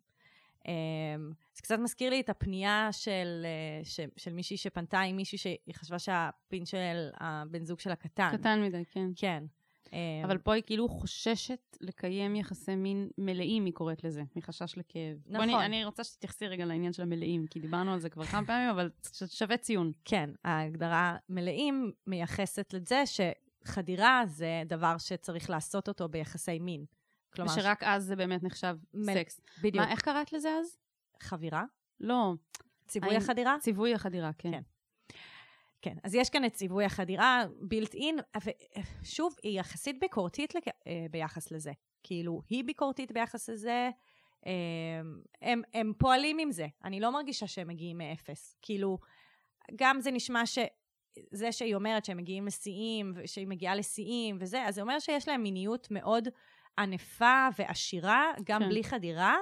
אמ, 0.68 1.32
זה 1.54 1.62
קצת 1.62 1.78
מזכיר 1.78 2.10
לי 2.10 2.20
את 2.20 2.30
הפנייה 2.30 2.88
של, 2.92 3.44
אה, 3.44 3.84
של, 3.84 4.08
של 4.16 4.32
מישהי 4.32 4.56
שפנתה 4.56 5.00
עם 5.00 5.16
מישהי 5.16 5.38
שהיא 5.38 5.74
חשבה 5.74 5.98
שהפין 5.98 6.66
של 6.66 7.08
הבן 7.20 7.64
זוג 7.64 7.80
שלה 7.80 7.96
קטן. 7.96 8.36
קטן 8.36 8.62
מדי, 8.62 8.84
כן. 8.84 9.10
כן. 9.16 9.44
אמ, 9.92 10.24
אבל 10.24 10.38
פה 10.38 10.52
היא 10.54 10.62
כאילו 10.66 10.88
חוששת 10.88 11.76
לקיים 11.80 12.36
יחסי 12.36 12.74
מין 12.74 13.08
מלאים, 13.18 13.64
היא 13.64 13.72
קוראת 13.72 14.04
לזה, 14.04 14.22
מחשש 14.36 14.78
לכאב. 14.78 15.18
נכון. 15.26 15.48
אני, 15.50 15.66
אני 15.66 15.84
רוצה 15.84 16.04
שתתייחסי 16.04 16.48
רגע 16.48 16.64
לעניין 16.64 16.92
של 16.92 17.02
המלאים, 17.02 17.46
כי 17.46 17.60
דיברנו 17.60 17.92
על 17.92 17.98
זה 17.98 18.10
כבר 18.10 18.24
כמה 18.24 18.46
פעמים, 18.46 18.68
אבל 18.70 18.90
שווה 19.26 19.56
ציון. 19.56 19.92
כן, 20.04 20.30
ההגדרה 20.44 21.16
מלאים 21.28 21.92
מייחסת 22.06 22.74
לזה 22.74 23.02
שחדירה 23.06 24.22
זה 24.26 24.62
דבר 24.66 24.98
שצריך 24.98 25.50
לעשות 25.50 25.88
אותו 25.88 26.08
ביחסי 26.08 26.58
מין. 26.58 26.84
כלומר... 27.34 27.52
ושרק. 27.52 27.82
אז 27.82 28.04
זה 28.04 28.16
באמת 28.16 28.42
נחשב 28.42 28.76
מ... 28.94 29.14
סקס. 29.14 29.40
בדיוק. 29.58 29.84
מה, 29.84 29.90
איך 29.90 30.00
קראת 30.00 30.32
לזה 30.32 30.48
אז? 30.60 30.76
חבירה? 31.22 31.64
לא. 32.00 32.32
ציווי 32.86 33.16
החדירה? 33.16 33.56
ציווי 33.60 33.94
החדירה, 33.94 34.30
כן. 34.38 34.50
כן. 34.50 34.60
כן, 35.82 35.96
אז 36.04 36.14
יש 36.14 36.30
כאן 36.30 36.44
את 36.44 36.52
ציווי 36.52 36.84
החדירה, 36.84 37.44
בילט 37.60 37.94
אין, 37.94 38.18
ושוב, 39.02 39.34
היא 39.42 39.60
יחסית 39.60 40.00
ביקורתית 40.00 40.54
לק... 40.54 40.68
אה, 40.68 41.06
ביחס 41.10 41.50
לזה. 41.50 41.72
כאילו, 42.02 42.42
היא 42.48 42.64
ביקורתית 42.64 43.12
ביחס 43.12 43.48
לזה, 43.48 43.90
אה, 44.46 44.52
הם, 45.42 45.62
הם 45.74 45.92
פועלים 45.98 46.38
עם 46.38 46.50
זה. 46.50 46.66
אני 46.84 47.00
לא 47.00 47.12
מרגישה 47.12 47.46
שהם 47.46 47.68
מגיעים 47.68 47.98
מאפס. 47.98 48.56
כאילו, 48.62 48.98
גם 49.76 50.00
זה 50.00 50.10
נשמע 50.10 50.46
ש... 50.46 50.58
זה 51.30 51.52
שהיא 51.52 51.74
אומרת 51.74 52.04
שהם 52.04 52.16
מגיעים 52.16 52.46
לשיאים, 52.46 53.14
שהיא 53.26 53.46
מגיעה 53.46 53.74
לשיאים 53.74 54.36
וזה, 54.40 54.64
אז 54.64 54.74
זה 54.74 54.80
אומר 54.80 54.98
שיש 54.98 55.28
להם 55.28 55.42
מיניות 55.42 55.88
מאוד 55.90 56.28
ענפה 56.78 57.48
ועשירה, 57.58 58.30
גם 58.44 58.60
כן. 58.60 58.68
בלי 58.68 58.84
חדירה. 58.84 59.36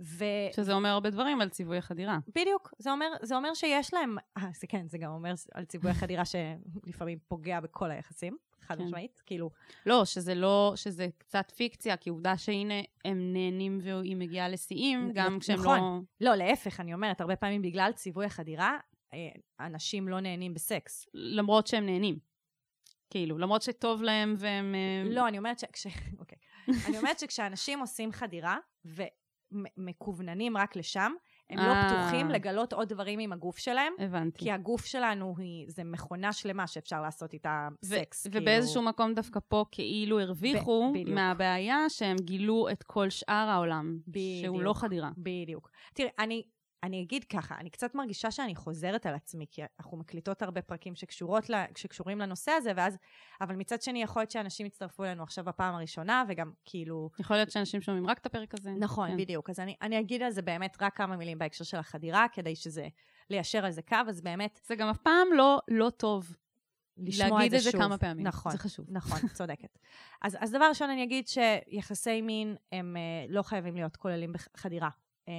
ו... 0.00 0.24
שזה 0.56 0.72
אומר 0.72 0.88
הרבה 0.88 1.10
דברים 1.10 1.40
על 1.40 1.48
ציווי 1.48 1.78
החדירה. 1.78 2.18
בדיוק, 2.34 2.74
זה 2.78 2.90
אומר, 2.90 3.06
זה 3.22 3.36
אומר 3.36 3.54
שיש 3.54 3.94
להם, 3.94 4.16
אה, 4.38 4.48
זה 4.60 4.66
כן, 4.66 4.88
זה 4.88 4.98
גם 4.98 5.10
אומר 5.10 5.32
על 5.54 5.64
ציווי 5.64 5.90
החדירה 5.90 6.22
שלפעמים 6.24 7.18
פוגע 7.28 7.60
בכל 7.60 7.90
היחסים, 7.90 8.36
חד 8.60 8.78
כן. 8.78 8.84
משמעית, 8.84 9.22
כאילו... 9.26 9.50
לא, 9.86 10.04
שזה 10.04 10.34
לא, 10.34 10.72
שזה 10.76 11.08
קצת 11.18 11.52
פיקציה, 11.56 11.96
כי 11.96 12.10
עובדה 12.10 12.36
שהנה, 12.36 12.80
הם 13.04 13.32
נהנים 13.32 13.78
והיא 13.82 14.16
מגיעה 14.16 14.48
לשיאים, 14.48 15.10
גם 15.14 15.38
כשהם 15.38 15.58
נכון. 15.58 15.66
לא... 15.66 15.76
נכון, 15.76 16.04
לא, 16.20 16.34
להפך, 16.34 16.80
אני 16.80 16.94
אומרת, 16.94 17.20
הרבה 17.20 17.36
פעמים 17.36 17.62
בגלל 17.62 17.92
ציווי 17.92 18.26
החדירה, 18.26 18.78
אה, 19.14 19.18
אנשים 19.60 20.08
לא 20.08 20.20
נהנים 20.20 20.54
בסקס. 20.54 21.06
למרות 21.14 21.66
שהם 21.66 21.86
נהנים. 21.86 22.18
כאילו, 23.10 23.38
למרות 23.38 23.62
שטוב 23.62 24.02
להם 24.02 24.34
והם... 24.38 24.74
אה, 24.74 25.10
לא, 25.10 25.28
אני 25.28 25.38
אומרת 25.38 25.58
ש... 25.58 25.64
כש... 25.72 25.86
אוקיי. 26.20 26.38
אני 26.86 26.98
אומרת 26.98 27.18
שכשאנשים 27.18 27.80
עושים 27.80 28.12
חדירה, 28.12 28.56
ומקווננים 28.84 30.56
רק 30.56 30.76
לשם, 30.76 31.12
הם 31.50 31.58
לא 31.58 31.62
אה. 31.62 31.88
פתוחים 31.88 32.28
לגלות 32.28 32.72
עוד 32.72 32.88
דברים 32.88 33.18
עם 33.18 33.32
הגוף 33.32 33.58
שלהם. 33.58 33.92
הבנתי. 33.98 34.38
כי 34.38 34.52
הגוף 34.52 34.84
שלנו 34.84 35.34
היא, 35.38 35.66
זה 35.68 35.84
מכונה 35.84 36.32
שלמה 36.32 36.66
שאפשר 36.66 37.02
לעשות 37.02 37.32
איתה 37.32 37.68
סקס. 37.84 38.26
כאילו... 38.26 38.42
ובאיזשהו 38.42 38.82
מקום 38.82 39.14
דווקא 39.14 39.40
פה 39.48 39.64
כאילו 39.70 40.20
הרוויחו 40.20 40.92
מהבעיה 41.06 41.88
שהם 41.88 42.16
גילו 42.16 42.68
את 42.72 42.82
כל 42.82 43.10
שאר 43.10 43.48
העולם. 43.50 43.98
בדיוק. 44.08 44.44
שהוא 44.44 44.62
לא 44.62 44.72
חדירה. 44.72 45.10
בדיוק. 45.18 45.70
תראי, 45.94 46.08
אני 46.18 46.42
אני 46.84 47.02
אגיד 47.02 47.24
ככה, 47.24 47.54
אני 47.58 47.70
קצת 47.70 47.94
מרגישה 47.94 48.30
שאני 48.30 48.54
חוזרת 48.54 49.06
על 49.06 49.14
עצמי, 49.14 49.46
כי 49.50 49.62
אנחנו 49.80 49.96
מקליטות 49.96 50.42
הרבה 50.42 50.62
פרקים 50.62 50.94
שקשורות 50.94 51.50
לה, 51.50 51.64
שקשורים 51.76 52.18
לנושא 52.18 52.50
הזה, 52.50 52.72
ואז, 52.76 52.96
אבל 53.40 53.56
מצד 53.56 53.82
שני, 53.82 54.02
יכול 54.02 54.22
להיות 54.22 54.30
שאנשים 54.30 54.66
יצטרפו 54.66 55.04
אלינו 55.04 55.22
עכשיו 55.22 55.44
בפעם 55.44 55.74
הראשונה, 55.74 56.24
וגם 56.28 56.52
כאילו... 56.64 57.10
יכול 57.18 57.36
להיות 57.36 57.50
שאנשים 57.50 57.80
שומעים 57.80 58.06
רק 58.06 58.18
את 58.18 58.26
הפרק 58.26 58.54
הזה. 58.54 58.70
נכון, 58.70 59.10
כן. 59.10 59.16
בדיוק. 59.16 59.50
אז 59.50 59.60
אני, 59.60 59.74
אני 59.82 60.00
אגיד 60.00 60.22
על 60.22 60.30
זה 60.30 60.42
באמת 60.42 60.76
רק 60.80 60.96
כמה 60.96 61.16
מילים 61.16 61.38
בהקשר 61.38 61.64
של 61.64 61.76
החדירה, 61.76 62.26
כדי 62.32 62.56
שזה, 62.56 62.88
ליישר 63.30 63.64
על 63.64 63.70
זה 63.70 63.82
קו, 63.82 63.96
אז 64.08 64.20
באמת... 64.20 64.60
זה 64.66 64.76
גם 64.76 64.88
אף 64.88 64.98
פעם 64.98 65.28
לא, 65.32 65.58
לא 65.68 65.90
טוב. 65.90 66.36
להגיד 66.96 67.54
את 67.54 67.62
זה 67.62 67.72
כמה 67.72 67.98
פעמים. 67.98 68.26
נכון. 68.26 68.52
זה 68.52 68.58
חשוב. 68.58 68.86
נכון, 68.88 69.28
צודקת. 69.28 69.78
אז, 70.22 70.36
אז 70.40 70.50
דבר 70.50 70.64
ראשון, 70.68 70.90
אני 70.90 71.04
אגיד 71.04 71.28
שיחסי 71.28 72.22
מין 72.22 72.56
הם 72.72 72.96
אה, 72.96 73.26
לא 73.28 73.42
חייבים 73.42 73.74
להיות 73.74 73.96
כוללים 73.96 74.32
בחדירה. 74.32 74.88
אה, 75.28 75.32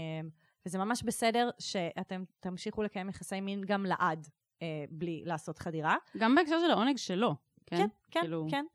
וזה 0.65 0.77
ממש 0.77 1.03
בסדר 1.03 1.49
שאתם 1.59 2.23
תמשיכו 2.39 2.83
לקיים 2.83 3.09
יחסי 3.09 3.41
מין 3.41 3.61
גם 3.65 3.85
לעד, 3.85 4.27
אה, 4.61 4.85
בלי 4.89 5.23
לעשות 5.25 5.59
חדירה. 5.59 5.95
גם 6.17 6.35
בהקשר 6.35 6.59
של 6.59 6.71
העונג 6.71 6.97
שלו. 6.97 7.35
כן, 7.65 7.77
כן, 7.77 7.87
כן. 8.11 8.19
כאילו... 8.21 8.47
כן. 8.51 8.65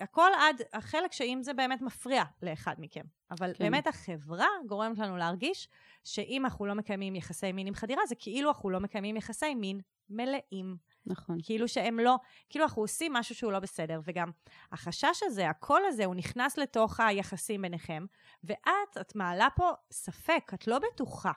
הכל 0.00 0.30
עד 0.38 0.62
החלק 0.72 1.12
שאם 1.12 1.38
זה 1.42 1.54
באמת 1.54 1.82
מפריע 1.82 2.22
לאחד 2.42 2.74
מכם. 2.78 3.04
אבל 3.30 3.52
כן. 3.54 3.64
באמת 3.64 3.86
החברה 3.86 4.46
גורמת 4.66 4.98
לנו 4.98 5.16
להרגיש 5.16 5.68
שאם 6.04 6.44
אנחנו 6.44 6.66
לא 6.66 6.74
מקיימים 6.74 7.16
יחסי 7.16 7.52
מין 7.52 7.66
עם 7.66 7.74
חדירה, 7.74 8.06
זה 8.06 8.14
כאילו 8.14 8.48
אנחנו 8.48 8.70
לא 8.70 8.80
מקיימים 8.80 9.16
יחסי 9.16 9.54
מין 9.54 9.80
מלאים. 10.10 10.76
נכון. 11.06 11.38
כאילו 11.42 11.68
שהם 11.68 12.00
לא, 12.00 12.16
כאילו 12.50 12.64
אנחנו 12.64 12.82
עושים 12.82 13.12
משהו 13.12 13.34
שהוא 13.34 13.52
לא 13.52 13.58
בסדר, 13.58 14.00
וגם 14.04 14.30
החשש 14.72 15.22
הזה, 15.22 15.48
הקול 15.48 15.82
הזה, 15.88 16.04
הוא 16.04 16.14
נכנס 16.14 16.58
לתוך 16.58 17.00
היחסים 17.00 17.62
ביניכם, 17.62 18.04
ואת, 18.44 18.96
את 19.00 19.16
מעלה 19.16 19.48
פה 19.56 19.70
ספק, 19.92 20.50
את 20.54 20.66
לא 20.66 20.78
בטוחה. 20.78 21.32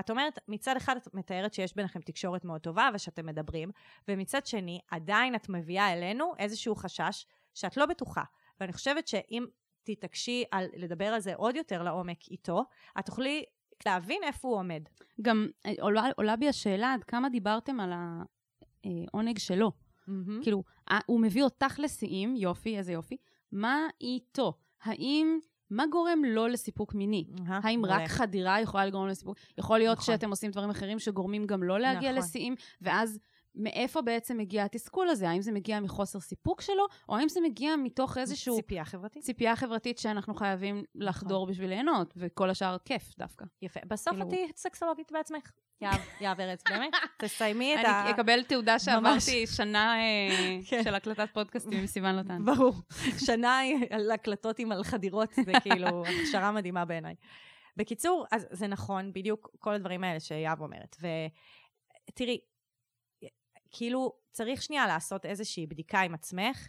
את 0.00 0.10
אומרת, 0.10 0.38
מצד 0.48 0.76
אחד 0.76 0.96
את 0.96 1.14
מתארת 1.14 1.54
שיש 1.54 1.76
ביניכם 1.76 2.00
תקשורת 2.00 2.44
מאוד 2.44 2.60
טובה 2.60 2.88
ושאתם 2.94 3.26
מדברים, 3.26 3.70
ומצד 4.08 4.46
שני, 4.46 4.80
עדיין 4.90 5.34
את 5.34 5.48
מביאה 5.48 5.92
אלינו 5.92 6.32
איזשהו 6.38 6.74
חשש 6.74 7.26
שאת 7.54 7.76
לא 7.76 7.86
בטוחה. 7.86 8.22
ואני 8.60 8.72
חושבת 8.72 9.08
שאם 9.08 9.44
תתעקשי 9.84 10.44
על 10.50 10.66
לדבר 10.76 11.06
על 11.06 11.20
זה 11.20 11.34
עוד 11.34 11.56
יותר 11.56 11.82
לעומק 11.82 12.28
איתו, 12.30 12.64
את 12.98 13.06
תוכלי 13.06 13.44
להבין 13.86 14.22
איפה 14.22 14.48
הוא 14.48 14.56
עומד. 14.56 14.82
גם 15.22 15.48
אה, 15.66 15.72
עולה, 15.80 16.02
עולה 16.16 16.36
בי 16.36 16.48
השאלה 16.48 16.92
עד 16.92 17.04
כמה 17.04 17.28
דיברתם 17.28 17.80
על 17.80 17.92
העונג 18.84 19.38
שלו. 19.38 19.72
Mm-hmm. 19.72 20.42
כאילו, 20.42 20.62
הוא 21.06 21.20
מביא 21.20 21.42
אותך 21.42 21.78
לשיאים, 21.78 22.36
יופי, 22.36 22.78
איזה 22.78 22.92
יופי. 22.92 23.16
מה 23.52 23.86
איתו? 24.00 24.52
האם... 24.82 25.38
מה 25.70 25.86
גורם 25.86 26.24
לו 26.24 26.48
לסיפוק 26.48 26.94
מיני? 26.94 27.24
Mm-hmm. 27.28 27.52
האם 27.62 27.86
רק 27.86 28.08
חדירה 28.08 28.60
יכולה 28.60 28.86
לגרום 28.86 29.08
לסיפוק? 29.08 29.36
יכול 29.58 29.78
להיות 29.78 29.98
נכון. 29.98 30.14
שאתם 30.14 30.30
עושים 30.30 30.50
דברים 30.50 30.70
אחרים 30.70 30.98
שגורמים 30.98 31.46
גם 31.46 31.62
לא 31.62 31.80
להגיע 31.80 32.12
נכון. 32.12 32.22
לשיאים, 32.22 32.54
ואז 32.80 33.18
מאיפה 33.54 34.02
בעצם 34.02 34.38
מגיע 34.38 34.64
התסכול 34.64 35.08
הזה? 35.08 35.28
האם 35.28 35.42
זה 35.42 35.52
מגיע 35.52 35.80
מחוסר 35.80 36.20
סיפוק 36.20 36.60
שלו, 36.60 36.86
או 37.08 37.16
האם 37.16 37.28
זה 37.28 37.40
מגיע 37.40 37.76
מתוך 37.76 38.18
איזשהו... 38.18 38.56
ציפייה 38.56 38.84
חברתית. 38.84 39.22
ציפייה 39.22 39.56
חברתית 39.56 39.98
שאנחנו 39.98 40.34
חייבים 40.34 40.76
נכון. 40.76 41.08
לחדור 41.08 41.46
בשביל 41.46 41.68
ליהנות, 41.68 42.14
וכל 42.16 42.50
השאר 42.50 42.76
כיף 42.84 43.18
דווקא. 43.18 43.44
יפה. 43.62 43.80
בסוף 43.86 44.12
כאילו... 44.12 44.26
את 44.26 44.30
תהיי 44.30 44.48
סקסולוגית 44.56 45.12
בעצמך. 45.12 45.50
יהב, 46.20 46.40
ארץ, 46.40 46.62
באמת. 46.68 46.92
תסיימי 47.20 47.74
את 47.74 47.84
ה... 47.84 48.02
אני 48.02 48.10
אקבל 48.10 48.42
תעודה 48.42 48.78
שעברתי 48.78 49.46
שנה 49.46 49.94
אה, 49.96 50.58
כן. 50.68 50.84
של 50.84 50.94
הקלטת 50.94 51.28
פודקאסטים 51.32 51.78
עם 51.78 51.86
סיוון 51.86 52.16
לוטן. 52.16 52.44
ברור. 52.44 52.74
שנה 53.26 53.60
על 53.90 54.10
הקלטות 54.10 54.58
עם 54.58 54.72
על 54.72 54.84
חדירות, 54.84 55.32
זה 55.32 55.52
כאילו 55.62 56.04
הכשרה 56.06 56.52
מדהימה 56.52 56.84
בעיניי. 56.84 57.14
בקיצור, 57.76 58.26
אז 58.32 58.46
זה 58.50 58.66
נכון, 58.66 59.12
בדיוק 59.12 59.50
כל 59.58 59.74
הדברים 59.74 60.04
האלה 60.04 60.20
שיהב 60.20 60.60
אומרת. 60.60 60.96
ותראי, 62.08 62.38
כאילו, 63.72 64.12
צריך 64.30 64.62
שנייה 64.62 64.86
לעשות 64.86 65.26
איזושהי 65.26 65.66
בדיקה 65.66 66.00
עם 66.00 66.14
עצמך, 66.14 66.68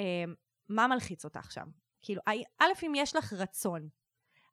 אה, 0.00 0.24
מה 0.68 0.86
מלחיץ 0.86 1.24
אותך 1.24 1.52
שם? 1.52 1.66
כאילו, 2.02 2.22
א', 2.58 2.64
אם 2.86 2.92
יש 2.96 3.16
לך 3.16 3.32
רצון, 3.32 3.88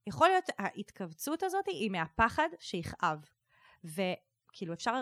יכול 0.08 0.28
להיות 0.28 0.46
ההתכווצות 0.58 1.44
הזאת 1.44 1.66
היא 1.68 1.92
מהפחד 1.92 2.50
שיכאב. 2.60 3.26
וכאילו, 3.84 4.74
אפשר 4.74 5.02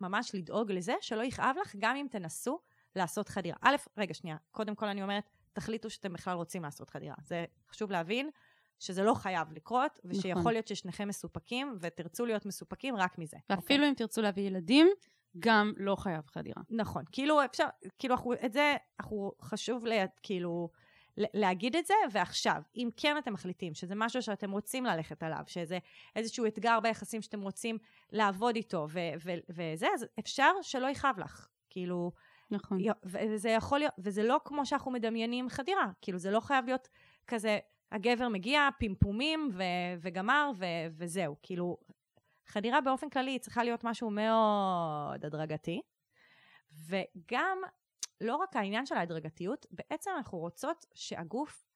ממש 0.00 0.34
לדאוג 0.34 0.72
לזה 0.72 0.94
שלא 1.00 1.22
יכאב 1.22 1.56
לך, 1.62 1.76
גם 1.78 1.96
אם 1.96 2.06
תנסו 2.10 2.60
לעשות 2.96 3.28
חדירה. 3.28 3.56
א', 3.60 3.76
רגע, 3.96 4.14
שנייה, 4.14 4.36
קודם 4.50 4.74
כל 4.74 4.86
אני 4.86 5.02
אומרת, 5.02 5.24
תחליטו 5.52 5.90
שאתם 5.90 6.12
בכלל 6.12 6.36
רוצים 6.36 6.62
לעשות 6.62 6.90
חדירה. 6.90 7.14
זה 7.24 7.44
חשוב 7.70 7.90
להבין 7.90 8.30
שזה 8.78 9.02
לא 9.02 9.14
חייב 9.14 9.52
לקרות, 9.52 10.00
ושיכול 10.04 10.40
נכון. 10.40 10.52
להיות 10.52 10.68
ששניכם 10.68 11.08
מסופקים, 11.08 11.76
ותרצו 11.80 12.26
להיות 12.26 12.46
מסופקים 12.46 12.96
רק 12.96 13.18
מזה. 13.18 13.36
ואפילו 13.50 13.60
okay. 13.60 13.72
אוקיי? 13.72 13.88
אם 13.88 13.94
תרצו 13.94 14.22
להביא 14.22 14.42
ילדים, 14.42 14.88
גם 15.38 15.72
לא 15.76 15.96
חייב 15.96 16.26
חדירה. 16.26 16.62
נכון. 16.70 17.04
כאילו, 17.12 17.44
אפשר, 17.44 17.66
כאילו, 17.98 18.14
אנחנו, 18.14 18.32
את 18.44 18.52
זה, 18.52 18.76
אנחנו, 19.00 19.32
חשוב 19.42 19.86
ל... 19.86 19.92
כאילו, 20.22 20.68
להגיד 21.16 21.76
את 21.76 21.86
זה, 21.86 21.94
ועכשיו, 22.12 22.62
אם 22.76 22.88
כן 22.96 23.18
אתם 23.18 23.32
מחליטים 23.32 23.74
שזה 23.74 23.94
משהו 23.94 24.22
שאתם 24.22 24.50
רוצים 24.50 24.84
ללכת 24.84 25.22
עליו, 25.22 25.42
שזה 25.46 25.78
איזשהו 26.16 26.46
אתגר 26.46 26.80
ביחסים 26.80 27.22
שאתם 27.22 27.40
רוצים 27.40 27.78
לעבוד 28.12 28.56
איתו, 28.56 28.86
ו- 28.90 28.98
ו- 29.24 29.32
וזה, 29.48 29.86
אז 29.94 30.06
אפשר 30.18 30.50
שלא 30.62 30.86
יכאב 30.86 31.18
לך. 31.18 31.48
כאילו... 31.70 32.12
נכון. 32.50 32.78
וזה 33.04 33.48
יכול 33.48 33.78
להיות, 33.78 33.92
וזה 33.98 34.22
לא 34.22 34.40
כמו 34.44 34.66
שאנחנו 34.66 34.90
מדמיינים 34.90 35.48
חדירה. 35.48 35.90
כאילו, 36.02 36.18
זה 36.18 36.30
לא 36.30 36.40
חייב 36.40 36.66
להיות 36.66 36.88
כזה, 37.26 37.58
הגבר 37.92 38.28
מגיע, 38.28 38.68
פימפומים, 38.78 39.50
ו- 39.52 39.62
וגמר, 40.00 40.50
ו- 40.56 40.64
וזהו. 40.92 41.36
כאילו, 41.42 41.76
חדירה 42.52 42.80
באופן 42.80 43.08
כללי 43.08 43.38
צריכה 43.38 43.64
להיות 43.64 43.84
משהו 43.84 44.10
מאוד 44.10 45.24
הדרגתי, 45.24 45.80
וגם, 46.88 47.58
לא 48.20 48.36
רק 48.36 48.56
העניין 48.56 48.86
של 48.86 48.94
ההדרגתיות, 48.94 49.66
בעצם 49.70 50.10
אנחנו 50.16 50.38
רוצות 50.38 50.86
שהגוף 50.94 51.66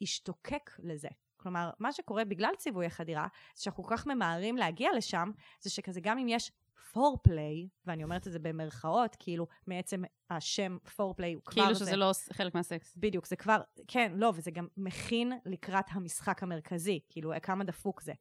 ישתוקק 0.00 0.70
לזה. 0.78 1.08
כלומר, 1.36 1.70
מה 1.78 1.92
שקורה 1.92 2.24
בגלל 2.24 2.54
ציווי 2.58 2.86
החדירה, 2.86 3.26
זה 3.54 3.62
שאנחנו 3.62 3.84
כל 3.84 3.96
כך 3.96 4.06
ממהרים 4.06 4.56
להגיע 4.56 4.90
לשם, 4.96 5.30
זה 5.60 5.70
שכזה 5.70 6.00
גם 6.00 6.18
אם 6.18 6.28
יש 6.28 6.52
foreplay, 6.92 7.68
ואני 7.86 8.04
אומרת 8.04 8.26
את 8.26 8.32
זה 8.32 8.38
במרכאות, 8.38 9.16
כאילו 9.18 9.46
מעצם 9.66 10.02
השם 10.30 10.76
foreplay 10.96 11.34
הוא 11.34 11.42
כבר... 11.44 11.62
כאילו 11.62 11.74
שזה 11.74 11.84
זה, 11.84 11.96
לא 11.96 12.10
חלק 12.32 12.54
מהסקס. 12.54 12.96
בדיוק, 12.96 13.26
זה 13.26 13.36
כבר, 13.36 13.60
כן, 13.88 14.12
לא, 14.14 14.32
וזה 14.34 14.50
גם 14.50 14.66
מכין 14.76 15.32
לקראת 15.46 15.84
המשחק 15.90 16.42
המרכזי, 16.42 17.00
כאילו 17.08 17.32
כמה 17.42 17.64
דפוק 17.64 18.00
זה. 18.02 18.12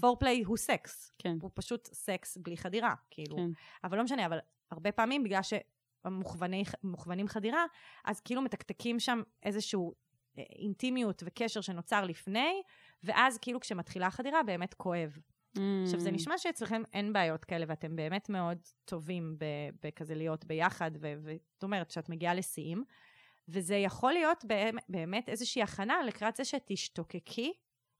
foreplay 0.00 0.42
mm. 0.42 0.46
הוא 0.46 0.56
סקס. 0.56 1.12
כן. 1.18 1.36
הוא 1.42 1.50
פשוט 1.54 1.88
סקס 1.92 2.36
בלי 2.36 2.56
חדירה, 2.56 2.94
כאילו. 3.10 3.36
כן. 3.36 3.50
אבל 3.84 3.98
לא 3.98 4.04
משנה, 4.04 4.26
אבל 4.26 4.38
הרבה 4.70 4.92
פעמים 4.92 5.24
בגלל 5.24 5.40
שמוכוונים 5.42 7.28
חדירה, 7.28 7.64
אז 8.04 8.20
כאילו 8.20 8.42
מתקתקים 8.42 9.00
שם 9.00 9.22
איזשהו 9.42 9.92
אה, 10.38 10.42
אינטימיות 10.58 11.22
וקשר 11.26 11.60
שנוצר 11.60 12.04
לפני, 12.04 12.62
ואז 13.04 13.38
כאילו 13.38 13.60
כשמתחילה 13.60 14.10
חדירה 14.10 14.42
באמת 14.42 14.74
כואב. 14.74 15.18
Mm. 15.56 15.60
עכשיו, 15.84 16.00
זה 16.00 16.10
נשמע 16.10 16.38
שאצלכם 16.38 16.82
אין 16.92 17.12
בעיות 17.12 17.44
כאלה, 17.44 17.64
ואתם 17.68 17.96
באמת 17.96 18.28
מאוד 18.28 18.58
טובים 18.84 19.36
בכזה 19.82 20.14
להיות 20.14 20.44
ביחד, 20.44 20.90
וזאת 21.00 21.62
אומרת, 21.62 21.90
שאת 21.90 22.08
מגיעה 22.08 22.34
לשיאים, 22.34 22.84
וזה 23.48 23.74
יכול 23.74 24.12
להיות 24.12 24.44
באמת 24.88 25.28
איזושהי 25.28 25.62
הכנה 25.62 26.02
לקראת 26.06 26.36
זה 26.36 26.44
שתשתוקקי, 26.44 27.52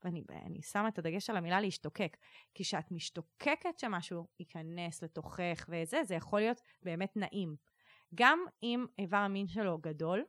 ואני 0.05 0.63
שמה 0.63 0.89
את 0.89 0.99
הדגש 0.99 1.31
על 1.31 1.37
המילה 1.37 1.61
להשתוקק, 1.61 2.17
כי 2.55 2.65
כשאת 2.65 2.91
משתוקקת 2.91 3.79
שמשהו 3.79 4.27
ייכנס 4.41 5.03
לתוכך 5.03 5.67
וזה, 5.69 6.05
זה 6.05 6.15
יכול 6.15 6.41
להיות 6.41 6.61
באמת 6.83 7.17
נעים. 7.17 7.57
גם 8.15 8.39
אם 8.63 8.87
איבר 8.99 9.17
המין 9.17 9.49
שלו 9.49 9.79
גדול, 9.79 10.25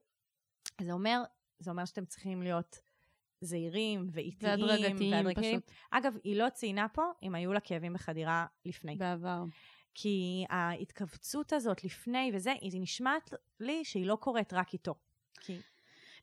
זה 0.82 0.92
אומר, 0.92 1.24
זה 1.60 1.72
אומר 1.72 1.86
שאתם 1.86 2.06
צריכים 2.06 2.42
להיות 2.42 2.80
זהירים 3.42 4.08
ואיטיים. 4.12 4.62
והדרגתיים 4.62 5.34
פשוט. 5.36 5.72
אגב, 5.92 6.18
היא 6.24 6.36
לא 6.36 6.50
ציינה 6.50 6.88
פה 6.90 7.04
אם 7.24 7.36
היו 7.36 7.54
לה 7.54 7.60
כאבים 7.60 7.94
בחדירה 7.94 8.46
לפני. 8.66 8.96
בעבר. 8.96 9.44
כי 9.94 10.46
ההתכווצות 10.50 11.54
הזאת 11.54 11.84
לפני 11.84 12.32
וזה, 12.34 12.54
היא 12.62 12.82
נשמעת 12.82 13.34
לי 13.60 13.86
שהיא 13.86 14.06
לא 14.06 14.16
קורית 14.16 14.54
רק 14.54 14.74
איתו. 14.74 14.96
כי... 15.40 15.58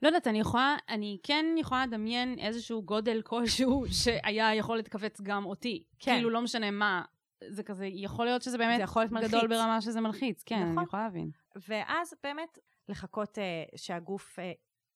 לא 0.03 0.09
יודעת, 0.09 0.27
אני 0.27 0.41
יכולה, 0.41 0.77
אני 0.89 1.19
כן 1.23 1.47
יכולה 1.59 1.87
לדמיין 1.87 2.39
איזשהו 2.39 2.83
גודל 2.83 3.23
כלשהו 3.23 3.85
שהיה 4.03 4.55
יכול 4.55 4.77
להתכווץ 4.77 5.21
גם 5.21 5.47
אותי. 5.47 5.85
כן. 5.99 6.15
כאילו, 6.15 6.31
לא 6.31 6.43
משנה 6.43 6.71
מה, 6.71 7.03
זה 7.49 7.63
כזה, 7.63 7.87
יכול 7.87 8.25
להיות 8.25 8.43
שזה 8.43 8.59
באמת 8.59 8.81
יכול 8.81 9.03
להיות 9.03 9.13
מלחיץ. 9.13 9.29
גדול 9.29 9.49
ברמה 9.49 9.81
שזה 9.81 10.01
מלחיץ, 10.01 10.43
כן, 10.43 10.63
נכון. 10.63 10.79
אני 10.79 10.85
יכולה 10.85 11.03
להבין. 11.03 11.31
ואז 11.69 12.15
באמת 12.23 12.59
לחכות 12.89 13.39
uh, 13.39 13.79
שהגוף 13.79 14.39
uh, 14.39 14.43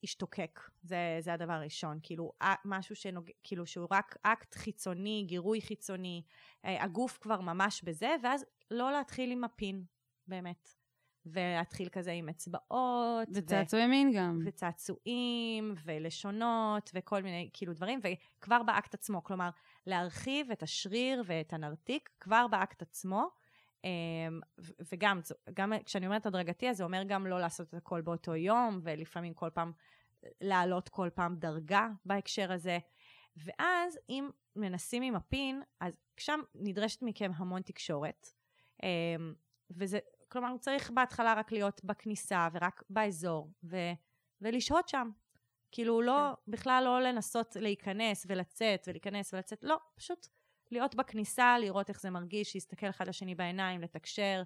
ישתוקק, 0.02 0.60
זה, 0.82 1.16
זה 1.20 1.32
הדבר 1.32 1.52
הראשון. 1.52 1.98
כאילו, 2.02 2.32
משהו 2.64 2.96
שנוג... 2.96 3.30
כאילו 3.42 3.66
שהוא 3.66 3.86
רק 3.90 4.16
אקט 4.22 4.54
חיצוני, 4.54 5.24
גירוי 5.26 5.60
חיצוני, 5.60 6.22
uh, 6.26 6.68
הגוף 6.68 7.18
כבר 7.20 7.40
ממש 7.40 7.82
בזה, 7.82 8.14
ואז 8.22 8.44
לא 8.70 8.92
להתחיל 8.92 9.30
עם 9.30 9.44
הפין, 9.44 9.84
באמת. 10.26 10.68
ולהתחיל 11.26 11.88
כזה 11.88 12.12
עם 12.12 12.28
אצבעות. 12.28 13.28
וצעצועי 13.34 13.84
ו... 13.84 13.88
מין 13.88 14.12
גם. 14.16 14.38
וצעצועים, 14.44 15.74
ולשונות, 15.84 16.90
וכל 16.94 17.22
מיני 17.22 17.50
כאילו 17.52 17.72
דברים, 17.72 18.00
וכבר 18.02 18.62
באקט 18.62 18.94
עצמו, 18.94 19.24
כלומר, 19.24 19.50
להרחיב 19.86 20.50
את 20.50 20.62
השריר 20.62 21.22
ואת 21.26 21.52
הנרתיק 21.52 22.10
כבר 22.20 22.46
באקט 22.50 22.82
עצמו. 22.82 23.28
אמ, 23.84 24.40
וגם, 24.92 25.20
גם 25.54 25.72
כשאני 25.84 26.06
אומרת 26.06 26.26
הדרגתי, 26.26 26.70
אז 26.70 26.76
זה 26.76 26.84
אומר 26.84 27.02
גם 27.02 27.26
לא 27.26 27.40
לעשות 27.40 27.68
את 27.68 27.74
הכל 27.74 28.00
באותו 28.00 28.34
יום, 28.34 28.80
ולפעמים 28.82 29.34
כל 29.34 29.50
פעם, 29.54 29.72
לעלות 30.40 30.88
כל 30.88 31.08
פעם 31.14 31.36
דרגה 31.36 31.88
בהקשר 32.04 32.52
הזה. 32.52 32.78
ואז 33.36 33.98
אם 34.08 34.30
מנסים 34.56 35.02
עם 35.02 35.14
הפין, 35.14 35.62
אז 35.80 35.92
שם 36.16 36.40
נדרשת 36.54 37.02
מכם 37.02 37.30
המון 37.36 37.62
תקשורת. 37.62 38.26
אמ, 38.82 39.34
וזה, 39.70 39.98
כלומר, 40.28 40.56
צריך 40.60 40.90
בהתחלה 40.90 41.34
רק 41.34 41.52
להיות 41.52 41.84
בכניסה 41.84 42.48
ורק 42.52 42.82
באזור, 42.90 43.50
ו, 43.64 43.76
ולשהות 44.40 44.88
שם. 44.88 45.10
כאילו, 45.72 46.02
לא, 46.02 46.32
כן. 46.46 46.52
בכלל 46.52 46.82
לא 46.84 47.00
לנסות 47.00 47.56
להיכנס 47.56 48.26
ולצאת 48.28 48.84
ולהיכנס 48.86 49.34
ולצאת, 49.34 49.64
לא, 49.64 49.76
פשוט 49.94 50.26
להיות 50.72 50.94
בכניסה, 50.94 51.58
לראות 51.58 51.88
איך 51.88 52.00
זה 52.00 52.10
מרגיש, 52.10 52.56
להסתכל 52.56 52.88
אחד 52.88 53.08
לשני 53.08 53.34
בעיניים, 53.34 53.80
לתקשר, 53.80 54.42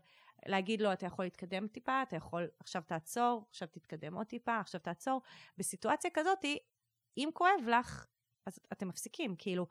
להגיד 0.47 0.81
לו, 0.81 0.93
אתה 0.93 1.07
יכול 1.07 1.25
להתקדם 1.25 1.69
טיפה, 1.69 2.03
אתה 2.03 2.17
יכול, 2.17 2.49
עכשיו 2.61 2.83
תעצור, 2.87 3.45
עכשיו 3.51 3.69
תתקדם 3.69 4.15
עוד 4.15 4.27
טיפה, 4.27 4.59
עכשיו 4.59 4.81
תעצור. 4.81 5.23
בסיטואציה 5.59 6.11
כזאת, 6.15 6.45
אם 7.17 7.29
כואב 7.35 7.69
לך, 7.69 8.07
אז 8.47 8.59
אתם 8.73 8.89
מפסיקים, 8.89 9.35
כאילו, 9.39 9.67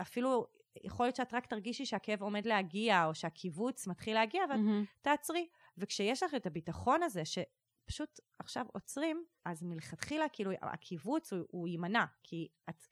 אפילו 0.00 0.46
יכול 0.84 1.06
להיות 1.06 1.16
שאת 1.16 1.34
רק 1.34 1.46
תרגישי 1.46 1.86
שהכאב 1.86 2.22
עומד 2.22 2.46
להגיע, 2.46 3.06
או 3.06 3.14
שהקיבוץ 3.14 3.86
מתחיל 3.86 4.14
להגיע, 4.14 4.42
ואת 4.50 4.58
mm-hmm. 4.58 5.02
תעצרי. 5.02 5.48
וכשיש 5.78 6.22
לך 6.22 6.34
את 6.34 6.46
הביטחון 6.46 7.02
הזה, 7.02 7.22
שפשוט 7.24 8.20
עכשיו 8.38 8.66
עוצרים, 8.72 9.24
אז 9.44 9.62
מלכתחילה, 9.62 10.28
כאילו, 10.32 10.50
הקיבוץ 10.62 11.32
הוא, 11.32 11.40
הוא 11.50 11.68
יימנע, 11.68 12.04
כי 12.22 12.48
את... 12.70 12.86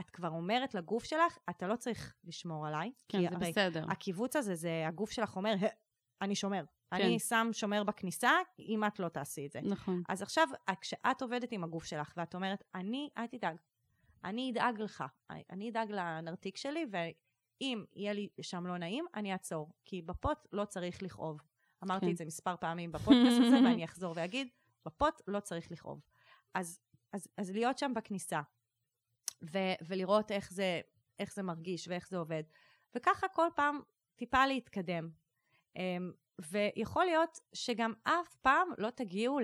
את 0.00 0.10
כבר 0.10 0.28
אומרת 0.28 0.74
לגוף 0.74 1.04
שלך, 1.04 1.38
אתה 1.50 1.66
לא 1.66 1.76
צריך 1.76 2.14
לשמור 2.24 2.66
עליי. 2.66 2.92
כן, 3.08 3.30
זה 3.30 3.36
בסדר. 3.36 3.84
הקיבוץ 3.88 4.36
הזה, 4.36 4.54
זה 4.54 4.84
הגוף 4.88 5.10
שלך 5.10 5.36
אומר, 5.36 5.54
אני 6.22 6.34
שומר. 6.34 6.64
כן. 6.90 7.02
אני 7.02 7.18
שם 7.18 7.48
שומר 7.52 7.84
בכניסה, 7.84 8.30
אם 8.58 8.84
את 8.84 8.98
לא 8.98 9.08
תעשי 9.08 9.46
את 9.46 9.52
זה. 9.52 9.60
נכון. 9.60 10.02
אז 10.08 10.22
עכשיו, 10.22 10.48
כשאת 10.80 11.22
עובדת 11.22 11.52
עם 11.52 11.64
הגוף 11.64 11.84
שלך, 11.84 12.12
ואת 12.16 12.34
אומרת, 12.34 12.64
אני, 12.74 13.08
אל 13.18 13.26
תדאג, 13.26 13.56
אני 14.24 14.50
אדאג 14.50 14.80
לך, 14.80 15.04
אני 15.50 15.70
אדאג 15.70 15.90
לנרתיק 15.90 16.56
שלי, 16.56 16.86
ואם 16.90 17.84
יהיה 17.94 18.12
לי 18.12 18.28
שם 18.42 18.66
לא 18.66 18.78
נעים, 18.78 19.04
אני 19.14 19.32
אעצור. 19.32 19.70
כי 19.84 20.02
בפוט 20.02 20.38
לא 20.52 20.64
צריך 20.64 21.02
לכאוב. 21.02 21.40
אמרתי 21.84 22.06
כן. 22.06 22.12
את 22.12 22.16
זה 22.16 22.24
מספר 22.24 22.56
פעמים 22.56 22.92
בפודקאסט 22.92 23.40
הזה, 23.46 23.56
ואני 23.64 23.84
אחזור 23.84 24.12
ואגיד, 24.16 24.48
בפוט 24.86 25.22
לא 25.26 25.40
צריך 25.40 25.72
לכאוב. 25.72 26.00
אז, 26.54 26.80
אז, 27.12 27.28
אז 27.36 27.50
להיות 27.50 27.78
שם 27.78 27.92
בכניסה, 27.94 28.40
ו- 29.42 29.76
ולראות 29.88 30.32
איך 30.32 30.52
זה, 30.52 30.80
איך 31.18 31.34
זה 31.34 31.42
מרגיש 31.42 31.88
ואיך 31.88 32.08
זה 32.08 32.16
עובד. 32.16 32.42
וככה 32.94 33.28
כל 33.28 33.48
פעם 33.54 33.80
טיפה 34.16 34.46
להתקדם. 34.46 35.10
Um, 35.76 35.80
ויכול 36.50 37.04
להיות 37.04 37.40
שגם 37.52 37.92
אף 38.02 38.34
פעם 38.34 38.68
לא 38.78 38.90
תגיעו 38.90 39.38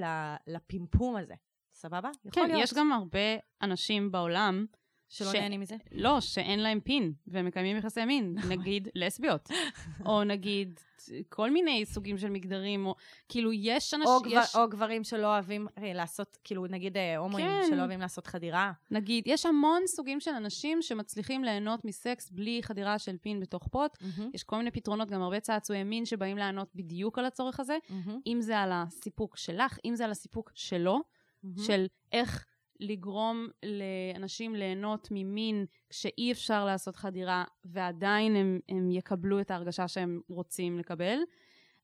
לפימפום 0.46 1.16
הזה, 1.16 1.34
סבבה? 1.72 2.10
כן, 2.32 2.46
להיות. 2.46 2.62
יש 2.62 2.74
גם 2.74 2.92
הרבה 2.92 3.18
אנשים 3.62 4.12
בעולם 4.12 4.66
שלא 5.12 5.32
ש... 5.32 5.34
נהנים 5.34 5.60
מזה? 5.60 5.76
לא, 5.92 6.20
שאין 6.20 6.60
להם 6.60 6.80
פין 6.80 7.12
ומקיימים 7.26 7.76
יחסי 7.76 8.04
מין, 8.04 8.34
נגיד 8.52 8.88
לסביות, 8.94 9.48
או 10.06 10.24
נגיד 10.24 10.80
כל 11.28 11.50
מיני 11.50 11.84
סוגים 11.86 12.18
של 12.18 12.30
מגדרים, 12.30 12.86
או 12.86 12.94
כאילו 13.28 13.52
יש 13.52 13.94
אנשים... 13.94 14.08
או, 14.08 14.20
גבר, 14.20 14.40
יש... 14.42 14.56
או 14.56 14.68
גברים 14.68 15.04
שלא 15.04 15.26
אוהבים 15.26 15.66
אה, 15.78 15.92
לעשות, 15.92 16.38
כאילו 16.44 16.66
נגיד 16.66 16.96
אה, 16.96 17.16
הומואים 17.16 17.46
כן. 17.46 17.66
שלא 17.68 17.78
אוהבים 17.80 18.00
לעשות 18.00 18.26
חדירה. 18.26 18.72
נגיד, 18.90 19.24
יש 19.26 19.46
המון 19.46 19.82
סוגים 19.86 20.20
של 20.20 20.30
אנשים 20.30 20.82
שמצליחים 20.82 21.44
ליהנות 21.44 21.84
מסקס 21.84 22.30
בלי 22.30 22.60
חדירה 22.62 22.98
של 22.98 23.16
פין 23.16 23.40
בתוך 23.40 23.68
פוט. 23.68 23.96
Mm-hmm. 23.96 24.22
יש 24.34 24.44
כל 24.44 24.56
מיני 24.56 24.70
פתרונות, 24.70 25.10
גם 25.10 25.22
הרבה 25.22 25.40
צעצועי 25.40 25.84
מין 25.84 26.04
שבאים 26.04 26.36
לענות 26.36 26.68
בדיוק 26.74 27.18
על 27.18 27.24
הצורך 27.24 27.60
הזה, 27.60 27.76
mm-hmm. 27.88 28.10
אם 28.26 28.40
זה 28.40 28.58
על 28.58 28.70
הסיפוק 28.72 29.36
שלך, 29.36 29.78
אם 29.84 29.96
זה 29.96 30.04
על 30.04 30.10
הסיפוק 30.10 30.50
שלו, 30.54 31.00
mm-hmm. 31.00 31.62
של 31.62 31.86
איך... 32.12 32.46
לגרום 32.82 33.48
לאנשים 33.62 34.54
ליהנות 34.54 35.08
ממין 35.10 35.66
כשאי 35.90 36.32
אפשר 36.32 36.64
לעשות 36.64 36.96
חדירה 36.96 37.44
ועדיין 37.64 38.36
הם, 38.36 38.60
הם 38.68 38.90
יקבלו 38.90 39.40
את 39.40 39.50
ההרגשה 39.50 39.88
שהם 39.88 40.20
רוצים 40.28 40.78
לקבל. 40.78 41.18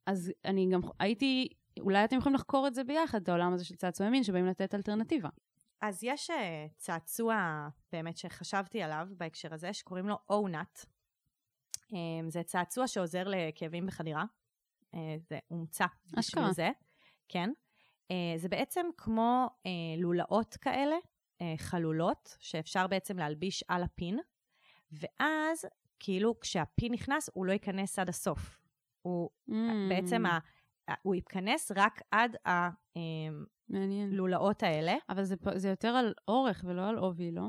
אז 0.07 0.33
אני 0.45 0.69
גם 0.73 0.81
הייתי, 1.01 1.49
אולי 1.81 2.05
אתם 2.05 2.17
יכולים 2.17 2.35
לחקור 2.35 2.67
את 2.67 2.75
זה 2.75 2.85
ביחד, 2.85 3.23
את 3.23 3.29
העולם 3.29 3.53
הזה 3.53 3.65
של 3.65 3.77
צעצועי 3.77 4.11
מין 4.11 4.25
שבאים 4.25 4.47
לתת 4.47 4.75
אלטרנטיבה. 4.75 5.29
אז 5.81 6.05
יש 6.05 6.31
uh, 6.31 6.35
צעצוע 6.77 7.69
באמת 7.93 8.17
שחשבתי 8.17 8.83
עליו 8.83 9.09
בהקשר 9.11 9.55
הזה, 9.55 9.73
שקוראים 9.73 10.09
לו 10.09 10.17
אונאט. 10.31 10.85
Um, 11.77 11.95
זה 12.29 12.43
צעצוע 12.43 12.89
שעוזר 12.89 13.25
לכאבים 13.27 13.87
בחדירה. 13.87 14.25
Uh, 14.95 14.97
זה 15.29 15.39
הומצא 15.49 15.87
בשביל 16.19 16.53
זה. 16.53 16.71
כן. 17.29 17.51
Uh, 18.13 18.39
זה 18.39 18.49
בעצם 18.49 18.87
כמו 18.97 19.47
uh, 19.51 19.69
לולאות 19.99 20.57
כאלה, 20.57 20.97
uh, 20.97 21.45
חלולות, 21.59 22.37
שאפשר 22.41 22.87
בעצם 22.87 23.19
להלביש 23.19 23.65
על 23.69 23.83
הפין, 23.83 24.19
ואז 24.93 25.65
כאילו 25.99 26.41
כשהפין 26.41 26.93
נכנס 26.93 27.31
הוא 27.35 27.47
לא 27.47 27.53
ייכנס 27.53 27.99
עד 27.99 28.09
הסוף. 28.09 28.59
הוא 29.03 29.31
mm. 29.51 29.53
בעצם, 29.89 30.27
ה, 30.27 30.39
הוא 31.03 31.15
ייכנס 31.15 31.73
רק 31.77 32.03
עד 32.11 32.37
הלולאות 33.71 34.63
האלה. 34.63 34.97
אבל 35.09 35.25
זה, 35.25 35.37
זה 35.55 35.69
יותר 35.69 35.89
על 35.89 36.15
אורך 36.29 36.65
ולא 36.67 36.89
על 36.89 36.99
עובי, 36.99 37.31
לא? 37.33 37.43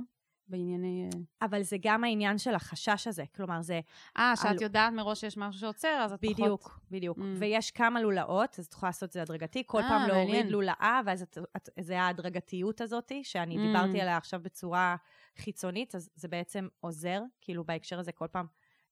בענייני... 0.50 1.10
אה, 1.14 1.46
אבל 1.46 1.62
זה 1.62 1.78
גם 1.82 2.04
העניין 2.04 2.38
של 2.38 2.56
החשש 2.56 3.08
הזה, 3.08 3.24
כלומר 3.36 3.62
זה... 3.62 3.80
אה, 4.18 4.34
שאת 4.36 4.46
על... 4.46 4.62
יודעת 4.62 4.94
מראש 4.94 5.20
שיש 5.20 5.38
משהו 5.38 5.62
שעוצר, 5.62 6.02
אז 6.06 6.14
את 6.14 6.20
בדיוק, 6.22 6.38
פחות... 6.38 6.50
בדיוק, 6.50 6.82
בדיוק. 6.92 7.18
Mm. 7.18 7.22
ויש 7.40 7.72
כמה 7.72 8.02
לולאות, 8.02 8.60
אז 8.60 8.66
את 8.66 8.74
יכולה 8.74 8.90
לעשות 8.90 9.08
את 9.08 9.14
זה 9.14 9.22
הדרגתי, 9.22 9.64
כל 9.66 9.82
아, 9.82 9.84
פעם 9.84 10.02
מעניין. 10.02 10.28
להוריד 10.28 10.52
לולאה, 10.52 11.02
ואז 11.06 11.22
את, 11.22 11.38
את, 11.58 11.70
זה 11.80 12.02
ההדרגתיות 12.02 12.82
הזאת, 12.82 13.12
שאני 13.24 13.56
mm. 13.56 13.60
דיברתי 13.60 14.02
עליה 14.02 14.18
עכשיו 14.18 14.40
בצורה 14.44 14.96
חיצונית, 15.38 15.96
אז 15.96 16.10
זה 16.16 16.28
בעצם 16.28 16.68
עוזר, 16.80 17.22
כאילו 17.42 17.64
בהקשר 17.64 18.00
הזה 18.00 18.12
כל 18.12 18.28
פעם 18.28 18.46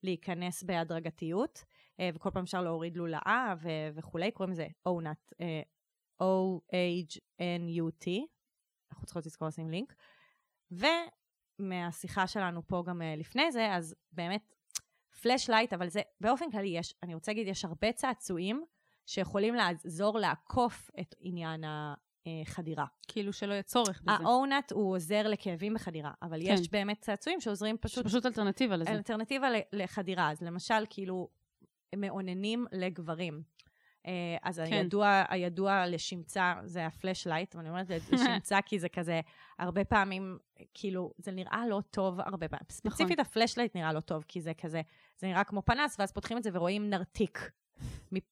להיכנס 0.04 0.64
בהדרגתיות, 0.64 1.64
אה, 2.00 2.10
וכל 2.14 2.30
פעם 2.30 2.44
אפשר 2.44 2.62
להוריד 2.62 2.98
לולאה 2.98 3.54
ו- 3.62 3.90
וכולי, 3.94 4.32
קוראים 4.32 4.52
לזה 4.52 4.68
ONAT, 4.88 5.34
אה, 5.42 5.62
O-H-N-U-T, 6.24 8.08
אנחנו 8.92 9.06
צריכות 9.06 9.26
לזכור 9.26 9.48
לשים 9.48 9.70
לינק. 9.70 9.94
מהשיחה 11.60 12.28
שלנו 12.28 12.68
פה 12.68 12.84
גם 12.88 13.02
אה, 13.02 13.16
לפני 13.18 13.52
זה, 13.52 13.74
אז 13.74 13.96
באמת, 14.12 14.56
פלאשלייט, 15.22 15.74
אבל 15.74 15.90
זה, 15.90 16.02
באופן 16.22 16.52
כללי 16.52 16.68
יש, 16.68 16.94
אני 17.04 17.14
רוצה 17.14 17.32
להגיד, 17.32 17.48
יש 17.48 17.66
הרבה 17.66 17.92
צעצועים 17.92 18.66
שיכולים 19.06 19.56
לעזור 19.56 20.20
לעקוף 20.20 20.92
את 21.00 21.16
עניין 21.20 21.64
אה, 21.64 21.94
חדירה. 22.46 22.86
כאילו 23.08 23.34
שלא 23.34 23.54
יהיה 23.54 23.64
צורך 23.64 24.02
בזה. 24.02 24.12
ה 24.12 24.22
Ohnut 24.22 24.72
הוא 24.72 24.96
עוזר 24.96 25.28
לכאבים 25.28 25.74
בחדירה, 25.74 26.12
אבל 26.22 26.40
כן. 26.46 26.54
יש 26.54 26.70
באמת 26.70 27.02
צעצועים 27.02 27.42
שעוזרים 27.42 27.78
פשוט... 27.82 28.06
פשוט 28.06 28.26
אלטרנטיבה 28.26 28.76
לזה. 28.76 28.90
אלטרנטיבה 28.90 29.48
לחדירה. 29.74 30.32
אז 30.32 30.42
למשל, 30.42 30.86
כאילו, 30.90 31.30
מאוננים 31.96 32.66
לגברים. 32.72 33.44
אה, 34.08 34.38
אז 34.44 34.62
כן. 34.66 34.74
הידוע, 34.74 35.24
הידוע 35.30 35.88
לשמצה 35.88 36.54
זה 36.64 36.86
ה 36.86 36.91
Fleshlight, 36.91 37.56
ואני 37.56 37.70
אומרת 37.70 37.88
לשמצה 38.12 38.62
כי 38.66 38.80
זה 38.80 38.90
כזה, 38.90 39.22
הרבה 39.60 39.84
פעמים, 39.84 40.38
כאילו, 40.74 41.12
זה 41.18 41.32
נראה 41.32 41.64
לא 41.70 41.82
טוב 41.92 42.20
הרבה 42.20 42.48
פעמים. 42.48 42.64
נכון. 42.70 42.92
ספציפית 42.92 43.20
ה 43.20 43.25
Fleshlight 43.25 43.76
נראה 43.76 43.94
לא 43.94 44.00
טוב, 44.00 44.24
כי 44.28 44.42
זה 44.42 44.54
כזה, 44.54 44.82
זה 45.18 45.28
נראה 45.28 45.44
כמו 45.44 45.62
פנס, 45.62 45.96
ואז 46.00 46.12
פותחים 46.12 46.38
את 46.38 46.44
זה 46.44 46.50
ורואים 46.54 46.90
נרתיק 46.90 47.52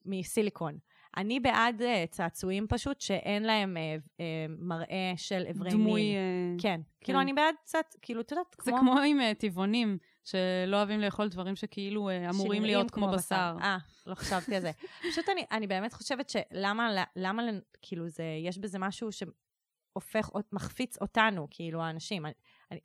מסיליקון. 0.06 0.78
אני 1.18 1.40
בעד 1.40 1.82
אה, 1.82 2.06
צעצועים 2.10 2.66
פשוט, 2.70 3.02
שאין 3.02 3.44
להם 3.44 3.78
אה, 3.78 3.96
אה, 4.20 4.26
מראה 4.60 5.14
של 5.16 5.44
איברי 5.48 5.70
מין. 5.70 5.80
דמוי... 5.80 6.02
אה, 6.02 6.56
כן. 6.62 6.82
כאילו, 7.02 7.22
אני 7.22 7.34
בעד 7.34 7.56
קצת, 7.64 7.96
כאילו, 8.02 8.22
את 8.22 8.32
יודעת, 8.32 8.56
זה 8.64 8.72
כמו... 8.72 8.80
כמו 8.80 9.00
עם 9.00 9.20
אה, 9.20 9.34
טבעונים, 9.34 9.98
שלא 10.26 10.78
אוהבים 10.78 11.00
לאכול 11.00 11.28
דברים 11.28 11.56
שכאילו 11.56 12.10
אה, 12.10 12.30
אמורים 12.30 12.64
להיות 12.64 12.92
כמו 12.92 13.12
בשר. 13.12 13.56
אה, 13.62 13.78
לא 14.08 14.16
חשבתי 14.16 14.56
על 14.56 14.62
זה. 14.62 14.72
פשוט 15.12 15.30
אני, 15.30 15.46
אני 15.52 15.68
באמת 15.68 15.94
חושבת 15.94 16.30
שלמה, 16.30 16.90
למה, 17.16 17.44
כאילו, 17.82 18.10
זה, 18.10 18.24
יש 18.44 18.58
בזה 18.58 18.80
משהו 18.80 19.10
שהופך, 19.12 20.30
מחפיץ 20.52 20.98
אותנו, 21.02 21.48
כאילו, 21.52 21.84
האנשים. 21.84 22.26
אני, 22.26 22.34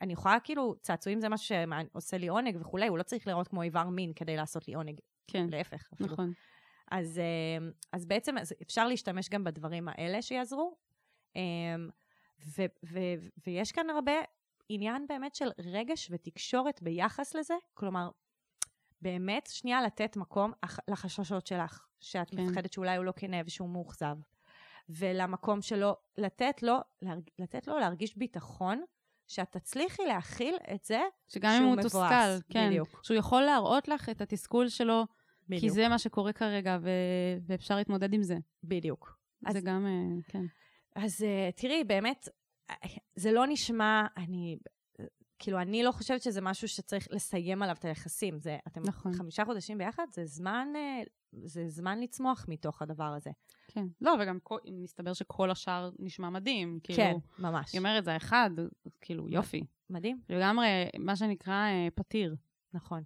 אני, 0.00 0.12
יכולה, 0.12 0.40
כאילו, 0.44 0.74
צעצועים 0.80 1.20
זה 1.20 1.28
משהו 1.28 1.56
שעושה 1.56 2.18
לי 2.18 2.28
עונג 2.28 2.56
וכולי, 2.60 2.86
הוא 2.86 2.98
לא 2.98 3.02
צריך 3.02 3.26
לראות 3.26 3.48
כמו 3.48 3.62
איבר 3.62 3.88
מין 3.88 4.12
כדי 4.12 4.36
לעשות 4.36 4.68
לי 4.68 4.74
עונג. 4.74 5.00
כן, 5.26 5.46
להפך, 5.50 5.88
אפילו. 5.94 6.12
נכון. 6.12 6.32
אז, 6.90 7.18
אה, 7.18 7.68
אז 7.92 8.06
בעצם 8.06 8.38
אז 8.38 8.54
אפשר 8.62 8.88
להשתמש 8.88 9.28
גם 9.28 9.44
בדברים 9.44 9.88
האלה 9.88 10.22
שיעזרו. 10.22 10.76
אה, 11.36 11.42
ו, 12.46 12.62
ו, 12.92 12.98
ויש 13.46 13.72
כאן 13.72 13.90
הרבה 13.90 14.12
עניין 14.72 15.06
באמת 15.08 15.34
של 15.34 15.48
רגש 15.58 16.08
ותקשורת 16.10 16.82
ביחס 16.82 17.34
לזה. 17.34 17.54
כלומר, 17.74 18.10
באמת, 19.02 19.48
שנייה 19.52 19.82
לתת 19.82 20.16
מקום 20.16 20.52
לחששות 20.88 21.46
שלך, 21.46 21.86
שאת 22.00 22.30
כן. 22.30 22.40
מפחדת 22.40 22.72
שאולי 22.72 22.96
הוא 22.96 23.04
לא 23.04 23.12
כנה 23.16 23.36
ושהוא 23.46 23.68
מאוכזב. 23.68 24.16
ולמקום 24.88 25.62
שלו, 25.62 25.96
לתת 26.18 26.62
לו, 26.62 26.76
להרג, 27.02 27.22
לתת 27.38 27.66
לו 27.66 27.78
להרגיש 27.78 28.16
ביטחון, 28.16 28.82
שאת 29.28 29.56
תצליחי 29.56 30.02
להכיל 30.06 30.56
את 30.74 30.84
זה 30.84 31.00
שגם 31.28 31.50
אם 31.52 31.62
הוא 31.62 31.72
מבואס. 31.72 31.84
מתוסכל, 31.94 32.52
כן. 32.52 32.68
בדיוק. 32.68 33.00
שהוא 33.02 33.16
יכול 33.16 33.42
להראות 33.42 33.88
לך 33.88 34.08
את 34.08 34.20
התסכול 34.20 34.68
שלו, 34.68 35.06
בדיוק. 35.48 35.60
כי 35.60 35.70
זה 35.70 35.88
מה 35.88 35.98
שקורה 35.98 36.32
כרגע, 36.32 36.78
ו- 36.82 37.38
ואפשר 37.46 37.76
להתמודד 37.76 38.12
עם 38.14 38.22
זה. 38.22 38.36
בדיוק. 38.64 39.18
זה 39.50 39.58
אז- 39.58 39.64
גם, 39.64 39.86
אה, 39.86 40.22
כן. 40.28 40.44
אז 40.96 41.20
uh, 41.22 41.56
תראי, 41.60 41.84
באמת, 41.84 42.28
אה, 42.28 42.32
זה 43.14 43.32
לא 43.32 43.46
נשמע, 43.48 44.06
אני, 44.16 44.56
כאילו, 45.38 45.60
אני 45.60 45.82
לא 45.82 45.92
חושבת 45.92 46.22
שזה 46.22 46.40
משהו 46.40 46.68
שצריך 46.68 47.06
לסיים 47.10 47.62
עליו 47.62 47.76
את 47.78 47.84
היחסים. 47.84 48.38
זה, 48.38 48.56
אתם 48.68 48.82
נכון. 48.86 49.12
חמישה 49.12 49.44
חודשים 49.44 49.78
ביחד, 49.78 50.06
זה 50.12 50.24
זמן, 50.26 50.68
uh, 50.74 51.08
זה 51.44 51.68
זמן 51.68 52.00
לצמוח 52.00 52.44
מתוך 52.48 52.82
הדבר 52.82 53.04
הזה. 53.16 53.30
כן. 53.68 53.86
לא, 54.00 54.14
וגם 54.20 54.38
כל- 54.42 54.58
מסתבר 54.72 55.12
שכל 55.12 55.50
השאר 55.50 55.90
נשמע 55.98 56.30
מדהים. 56.30 56.78
כאילו, 56.82 56.96
כן, 56.96 57.14
ממש. 57.38 57.72
היא 57.72 57.78
אומרת, 57.78 58.04
זה 58.04 58.12
האחד, 58.12 58.50
כאילו, 59.00 59.28
יופי. 59.28 59.60
מדהים, 59.90 60.20
לגמרי, 60.28 60.66
מה 60.98 61.16
שנקרא 61.16 61.54
אה, 61.54 61.88
פתיר. 61.94 62.36
נכון. 62.74 63.02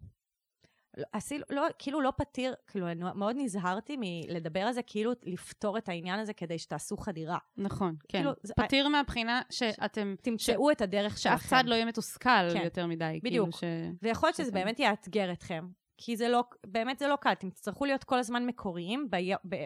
עשי, 1.12 1.38
לא, 1.50 1.66
כאילו 1.78 2.00
לא 2.00 2.12
פתיר, 2.16 2.54
כאילו, 2.66 2.88
אני 2.88 3.04
מאוד 3.14 3.37
נזהרתי 3.38 3.96
מלדבר 3.98 4.61
על 4.61 4.72
זה, 4.72 4.83
כאילו 4.83 5.12
לפתור 5.22 5.78
את 5.78 5.88
העניין 5.88 6.20
הזה 6.20 6.33
כדי 6.33 6.59
שתעשו 6.59 6.96
חדירה. 6.96 7.38
נכון, 7.57 7.96
כן. 8.09 8.18
כאילו, 8.18 8.33
זה- 8.42 8.54
פתיר 8.57 8.88
מהבחינה 8.88 9.42
שאתם... 9.50 10.14
תמצאו 10.22 10.70
את 10.70 10.80
הדרך 10.80 11.18
שלכם. 11.18 11.38
שאף 11.38 11.46
צד 11.50 11.62
לא 11.66 11.74
יהיה 11.74 11.85
מתוסכל 11.85 12.50
כן. 12.52 12.61
יותר 12.64 12.87
מדי. 12.87 13.20
בדיוק. 13.22 13.54
כאילו 13.54 13.92
ש... 13.92 13.96
ויכול 14.02 14.26
להיות 14.26 14.37
שזה. 14.37 14.52
באמת 14.52 14.80
יאתגר 14.80 15.33
אתכם, 15.33 15.66
כי 15.96 16.16
זה 16.16 16.28
לא, 16.28 16.44
באמת 16.66 16.98
זה 16.98 17.09
לא 17.09 17.16
קל. 17.16 17.33
אתם 17.33 17.50
תצטרכו 17.50 17.85
להיות 17.85 18.04
כל 18.04 18.18
הזמן 18.18 18.46
מקוריים 18.46 19.09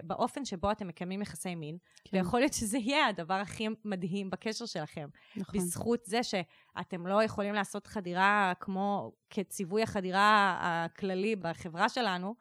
באופן 0.03 0.45
שבו 0.45 0.71
אתם 0.73 0.89
מקיימים 0.89 1.23
יחסי 1.23 1.55
מין, 1.55 1.79
כן. 2.05 2.17
ויכול 2.17 2.41
להיות 2.41 2.53
שזה 2.53 2.79
יהיה 2.79 3.07
הדבר 3.07 3.35
הכי 3.35 3.69
מדהים 3.85 4.31
בקשר 4.31 4.67
שלכם. 4.67 5.09
נכון. 5.37 5.61
בזכות 5.61 6.05
זה 6.05 6.21
שאתם 6.23 7.07
לא 7.07 7.23
יכולים 7.23 7.55
לעשות 7.55 7.87
חדירה 7.87 8.53
כמו 8.61 9.13
כציווי 9.31 9.83
החדירה 9.83 10.57
הכללי 10.61 11.37
בחברה 11.37 11.89
שלנו, 11.89 12.35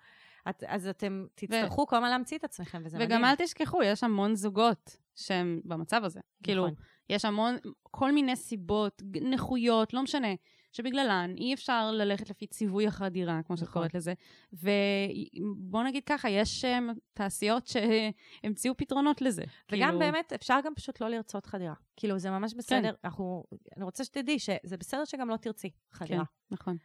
את, 0.49 0.63
אז 0.67 0.87
אתם 0.87 1.25
תצטרכו 1.35 1.87
כל 1.87 1.95
הזמן 1.95 2.09
להמציא 2.09 2.37
את 2.37 2.43
עצמכם, 2.43 2.81
וזה 2.85 2.97
מדהים. 2.97 3.11
וגם 3.11 3.25
אל 3.25 3.35
תשכחו, 3.35 3.83
יש 3.83 4.03
המון 4.03 4.35
זוגות 4.35 4.97
שהם 5.15 5.61
במצב 5.65 6.03
הזה. 6.03 6.19
כאילו, 6.43 6.63
נכון. 6.67 6.75
יש 7.09 7.25
המון, 7.25 7.55
כל 7.91 8.11
מיני 8.11 8.35
סיבות, 8.35 9.01
נכויות, 9.21 9.93
לא 9.93 10.03
משנה, 10.03 10.33
שבגללן 10.71 11.33
אי 11.37 11.53
אפשר 11.53 11.91
ללכת 11.91 12.29
לפי 12.29 12.47
ציווי 12.47 12.87
החדירה, 12.87 13.43
כמו 13.43 13.57
שאת 13.57 13.67
נכון. 13.67 13.73
קוראת 13.73 13.93
לזה. 13.93 14.13
ובוא 14.53 15.83
נגיד 15.83 16.03
ככה, 16.05 16.29
יש 16.29 16.65
um, 16.65 16.93
תעשיות 17.13 17.67
שהמציאו 17.67 18.77
פתרונות 18.77 19.21
לזה. 19.21 19.43
וגם 19.71 19.87
כאילו, 19.87 19.99
באמת, 19.99 20.33
אפשר 20.33 20.59
גם 20.65 20.75
פשוט 20.75 21.01
לא 21.01 21.09
לרצות 21.09 21.45
חדירה. 21.45 21.73
כאילו, 21.95 22.19
זה 22.19 22.29
ממש 22.29 22.53
בסדר. 22.53 22.91
אנחנו, 23.03 23.43
אני 23.75 23.83
רוצה 23.83 24.03
שתדעי 24.03 24.39
שזה 24.39 24.77
בסדר 24.79 25.05
שגם 25.05 25.29
לא 25.29 25.37
תרצי 25.37 25.69
כן, 25.69 25.77
חדירה. 25.91 26.23
נכון. 26.51 26.77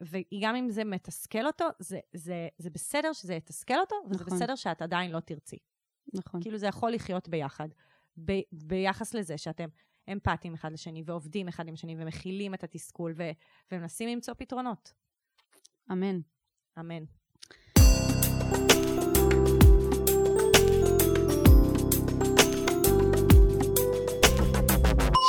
וגם 0.00 0.56
אם 0.56 0.70
זה 0.70 0.84
מתסכל 0.84 1.46
אותו, 1.46 1.64
זה, 1.78 1.98
זה, 2.12 2.48
זה 2.58 2.70
בסדר 2.70 3.12
שזה 3.12 3.34
יתסכל 3.34 3.78
אותו, 3.80 3.96
וזה 4.10 4.24
נכון. 4.24 4.36
בסדר 4.36 4.54
שאת 4.54 4.82
עדיין 4.82 5.10
לא 5.10 5.20
תרצי. 5.20 5.58
נכון. 6.14 6.42
כאילו 6.42 6.58
זה 6.58 6.66
יכול 6.66 6.92
לחיות 6.92 7.28
ביחד, 7.28 7.68
ב, 8.24 8.32
ביחס 8.52 9.14
לזה 9.14 9.38
שאתם 9.38 9.68
אמפתיים 10.12 10.54
אחד 10.54 10.72
לשני, 10.72 11.02
ועובדים 11.06 11.48
אחד 11.48 11.68
עם 11.68 11.74
השני, 11.74 11.96
ומכילים 11.98 12.54
את 12.54 12.64
התסכול, 12.64 13.14
ו, 13.16 13.30
ומנסים 13.72 14.08
למצוא 14.08 14.34
פתרונות. 14.34 14.92
אמן. 15.92 16.20
אמן. 16.78 17.04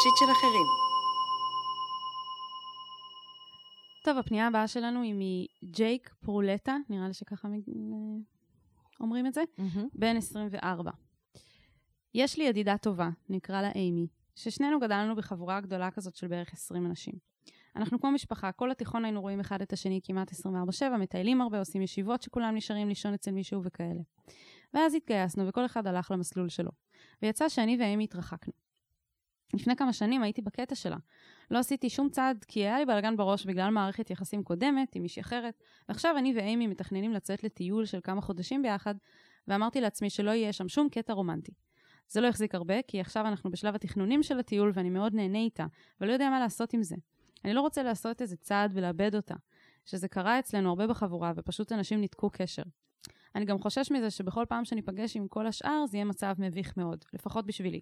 שיט 0.01 0.17
של 0.19 0.31
אחרים. 0.31 0.65
טוב, 4.05 4.17
הפנייה 4.17 4.47
הבאה 4.47 4.67
שלנו 4.67 5.01
היא 5.01 5.15
מג'ייק 5.63 6.13
פרולטה, 6.19 6.77
נראה 6.89 7.07
לי 7.07 7.13
שככה 7.13 7.47
מ- 7.47 7.53
אה, 7.53 8.19
אומרים 8.99 9.27
את 9.27 9.33
זה, 9.33 9.41
בן 9.93 10.17
24. 10.17 10.91
יש 12.13 12.37
לי 12.37 12.43
ידידה 12.43 12.77
טובה, 12.77 13.09
נקרא 13.29 13.61
לה 13.61 13.71
אימי, 13.71 14.07
ששנינו 14.35 14.79
גדלנו 14.79 15.15
בחבורה 15.15 15.61
גדולה 15.61 15.91
כזאת 15.91 16.15
של 16.15 16.27
בערך 16.27 16.53
20 16.53 16.85
אנשים. 16.85 17.13
אנחנו 17.75 17.99
כמו 17.99 18.11
משפחה, 18.11 18.51
כל 18.51 18.71
התיכון 18.71 19.05
היינו 19.05 19.21
רואים 19.21 19.39
אחד 19.39 19.61
את 19.61 19.73
השני 19.73 19.99
כמעט 20.03 20.31
24/7, 20.31 20.97
מטיילים 20.99 21.41
הרבה, 21.41 21.59
עושים 21.59 21.81
ישיבות 21.81 22.21
שכולם 22.21 22.55
נשארים 22.55 22.89
לישון 22.89 23.13
אצל 23.13 23.31
מישהו 23.31 23.63
וכאלה. 23.63 24.01
ואז 24.73 24.95
התגייסנו 24.95 25.47
וכל 25.47 25.65
אחד 25.65 25.87
הלך 25.87 26.11
למסלול 26.11 26.49
שלו. 26.49 26.71
ויצא 27.21 27.49
שאני 27.49 27.77
ואימי 27.79 28.03
התרחקנו. 28.03 28.53
לפני 29.53 29.75
כמה 29.75 29.93
שנים 29.93 30.23
הייתי 30.23 30.41
בקטע 30.41 30.75
שלה. 30.75 30.97
לא 31.51 31.59
עשיתי 31.59 31.89
שום 31.89 32.09
צעד 32.09 32.45
כי 32.47 32.59
היה 32.59 32.79
לי 32.79 32.85
בלאגן 32.85 33.17
בראש 33.17 33.45
בגלל 33.45 33.69
מערכת 33.69 34.09
יחסים 34.09 34.43
קודמת 34.43 34.95
עם 34.95 35.01
מישהי 35.01 35.21
אחרת, 35.21 35.59
ועכשיו 35.89 36.17
אני 36.17 36.33
ואימי 36.35 36.67
מתכננים 36.67 37.13
לצאת 37.13 37.43
לטיול 37.43 37.85
של 37.85 37.99
כמה 38.03 38.21
חודשים 38.21 38.61
ביחד, 38.61 38.95
ואמרתי 39.47 39.81
לעצמי 39.81 40.09
שלא 40.09 40.31
יהיה 40.31 40.53
שם 40.53 40.69
שום 40.69 40.89
קטע 40.89 41.13
רומנטי. 41.13 41.51
זה 42.07 42.21
לא 42.21 42.27
יחזיק 42.27 42.55
הרבה, 42.55 42.81
כי 42.81 42.99
עכשיו 42.99 43.27
אנחנו 43.27 43.51
בשלב 43.51 43.75
התכנונים 43.75 44.23
של 44.23 44.39
הטיול 44.39 44.71
ואני 44.73 44.89
מאוד 44.89 45.13
נהנה 45.13 45.37
איתה, 45.37 45.65
ולא 46.01 46.11
יודע 46.11 46.29
מה 46.29 46.39
לעשות 46.39 46.73
עם 46.73 46.83
זה. 46.83 46.95
אני 47.45 47.53
לא 47.53 47.61
רוצה 47.61 47.83
לעשות 47.83 48.21
איזה 48.21 48.37
צעד 48.37 48.71
ולאבד 48.73 49.15
אותה, 49.15 49.35
שזה 49.85 50.07
קרה 50.07 50.39
אצלנו 50.39 50.69
הרבה 50.69 50.87
בחבורה, 50.87 51.33
ופשוט 51.35 51.71
אנשים 51.71 52.01
ניתקו 52.01 52.29
קשר. 52.29 52.63
אני 53.35 53.45
גם 53.45 53.59
חושש 53.59 53.91
מזה 53.91 54.09
שבכל 54.09 54.45
פעם 54.49 54.65
שניפגש 54.65 55.17
עם 55.17 55.27
כל 55.27 55.47
השאר, 55.47 55.85
זה 55.85 55.97
יהיה 55.97 56.05
מצב 56.05 56.35
מביך 56.37 56.77
מאוד, 56.77 57.05
לפחות 57.13 57.45
בשבילי. 57.45 57.81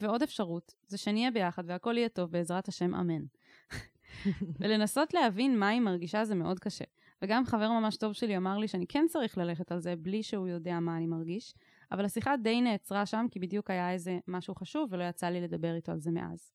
ועוד 0.00 0.22
אפשרות, 0.22 0.74
זה 0.86 0.98
שנהיה 0.98 1.30
ביחד 1.30 1.62
והכל 1.66 1.96
יהיה 1.96 2.08
טוב 2.08 2.30
בעזרת 2.30 2.68
השם, 2.68 2.94
אמן. 2.94 3.22
ולנסות 4.60 5.14
להבין 5.14 5.58
מה 5.58 5.68
היא 5.68 5.80
מרגישה 5.80 6.24
זה 6.24 6.34
מאוד 6.34 6.58
קשה. 6.58 6.84
וגם 7.22 7.44
חבר 7.44 7.70
ממש 7.70 7.96
טוב 7.96 8.12
שלי 8.12 8.36
אמר 8.36 8.58
לי 8.58 8.68
שאני 8.68 8.86
כן 8.86 9.04
צריך 9.08 9.38
ללכת 9.38 9.72
על 9.72 9.80
זה 9.80 9.96
בלי 9.96 10.22
שהוא 10.22 10.48
יודע 10.48 10.80
מה 10.80 10.96
אני 10.96 11.06
מרגיש, 11.06 11.54
אבל 11.92 12.04
השיחה 12.04 12.36
די 12.36 12.60
נעצרה 12.60 13.06
שם, 13.06 13.26
כי 13.30 13.38
בדיוק 13.38 13.70
היה 13.70 13.92
איזה 13.92 14.18
משהו 14.28 14.54
חשוב 14.54 14.88
ולא 14.92 15.04
יצא 15.04 15.26
לי 15.26 15.40
לדבר 15.40 15.74
איתו 15.74 15.92
על 15.92 16.00
זה 16.00 16.10
מאז. 16.10 16.50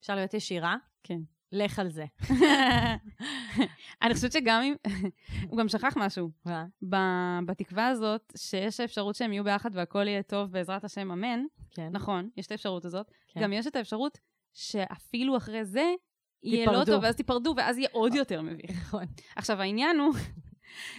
אפשר 0.00 0.14
להיות 0.14 0.34
ישירה? 0.34 0.76
כן. 1.02 1.20
לך 1.52 1.78
על 1.78 1.88
זה. 1.88 2.04
אני 4.02 4.14
חושבת 4.14 4.32
שגם 4.32 4.62
אם... 4.62 4.74
הוא 5.50 5.58
גם 5.58 5.68
שכח 5.68 5.94
משהו. 5.96 6.30
מה? 6.44 7.40
בתקווה 7.46 7.88
הזאת, 7.88 8.32
שיש 8.36 8.80
האפשרות 8.80 9.14
שהם 9.14 9.32
יהיו 9.32 9.44
ביחד 9.44 9.70
והכל 9.72 10.08
יהיה 10.08 10.22
טוב 10.22 10.50
בעזרת 10.50 10.84
השם, 10.84 11.10
אמן. 11.10 11.44
כן. 11.70 11.88
נכון, 11.92 12.28
יש 12.36 12.46
את 12.46 12.52
האפשרות 12.52 12.84
הזאת. 12.84 13.10
כן. 13.28 13.40
גם 13.42 13.52
יש 13.52 13.66
את 13.66 13.76
האפשרות 13.76 14.18
שאפילו 14.54 15.36
אחרי 15.36 15.64
זה, 15.64 15.94
יהיה 16.42 16.72
לא. 16.72 16.84
טוב, 16.84 17.02
ואז 17.02 17.16
תיפרדו, 17.16 17.54
ואז 17.56 17.78
יהיה 17.78 17.88
עוד 17.92 18.14
יותר 18.14 18.42
מביך. 18.42 18.70
נכון. 18.70 19.04
עכשיו, 19.36 19.60
העניין 19.60 19.98
הוא, 19.98 20.14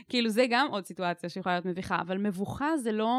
כאילו, 0.10 0.30
זה 0.30 0.46
גם 0.50 0.68
עוד 0.72 0.86
סיטואציה 0.86 1.30
שיכולה 1.30 1.56
להיות 1.56 1.66
מביכה, 1.66 2.02
אבל 2.02 2.18
מבוכה 2.18 2.78
זה 2.78 2.92
לא... 2.92 3.10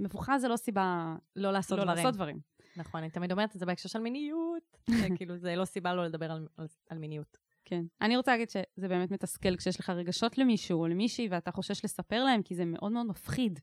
מבוכה 0.00 0.38
זה 0.38 0.48
לא 0.48 0.56
סיבה 0.56 1.16
לא 1.36 1.50
לעשות 1.50 1.78
לא 1.78 1.84
דברים. 1.84 1.96
לעשות 1.96 2.14
דברים. 2.14 2.40
נכון, 2.76 3.00
אני 3.00 3.10
תמיד 3.10 3.32
אומרת 3.32 3.54
את 3.54 3.60
זה 3.60 3.66
בהקשר 3.66 3.88
של 3.88 3.98
מיניות. 3.98 4.76
כאילו, 5.16 5.36
זה 5.36 5.56
לא 5.56 5.64
סיבה 5.64 5.94
לא 5.94 6.04
לדבר 6.04 6.30
על, 6.32 6.46
על, 6.56 6.66
על 6.90 6.98
מיניות. 6.98 7.38
כן. 7.64 7.84
אני 8.00 8.16
רוצה 8.16 8.30
להגיד 8.32 8.50
שזה 8.50 8.88
באמת 8.88 9.10
מתסכל 9.10 9.56
כשיש 9.56 9.80
לך 9.80 9.90
רגשות 9.90 10.38
למישהו 10.38 10.80
או 10.80 10.86
למישהי 10.86 11.28
ואתה 11.30 11.52
חושש 11.52 11.84
לספר 11.84 12.24
להם, 12.24 12.42
כי 12.42 12.54
זה 12.54 12.64
מאוד 12.64 12.92
מאוד 12.92 13.06
מפחיד. 13.06 13.60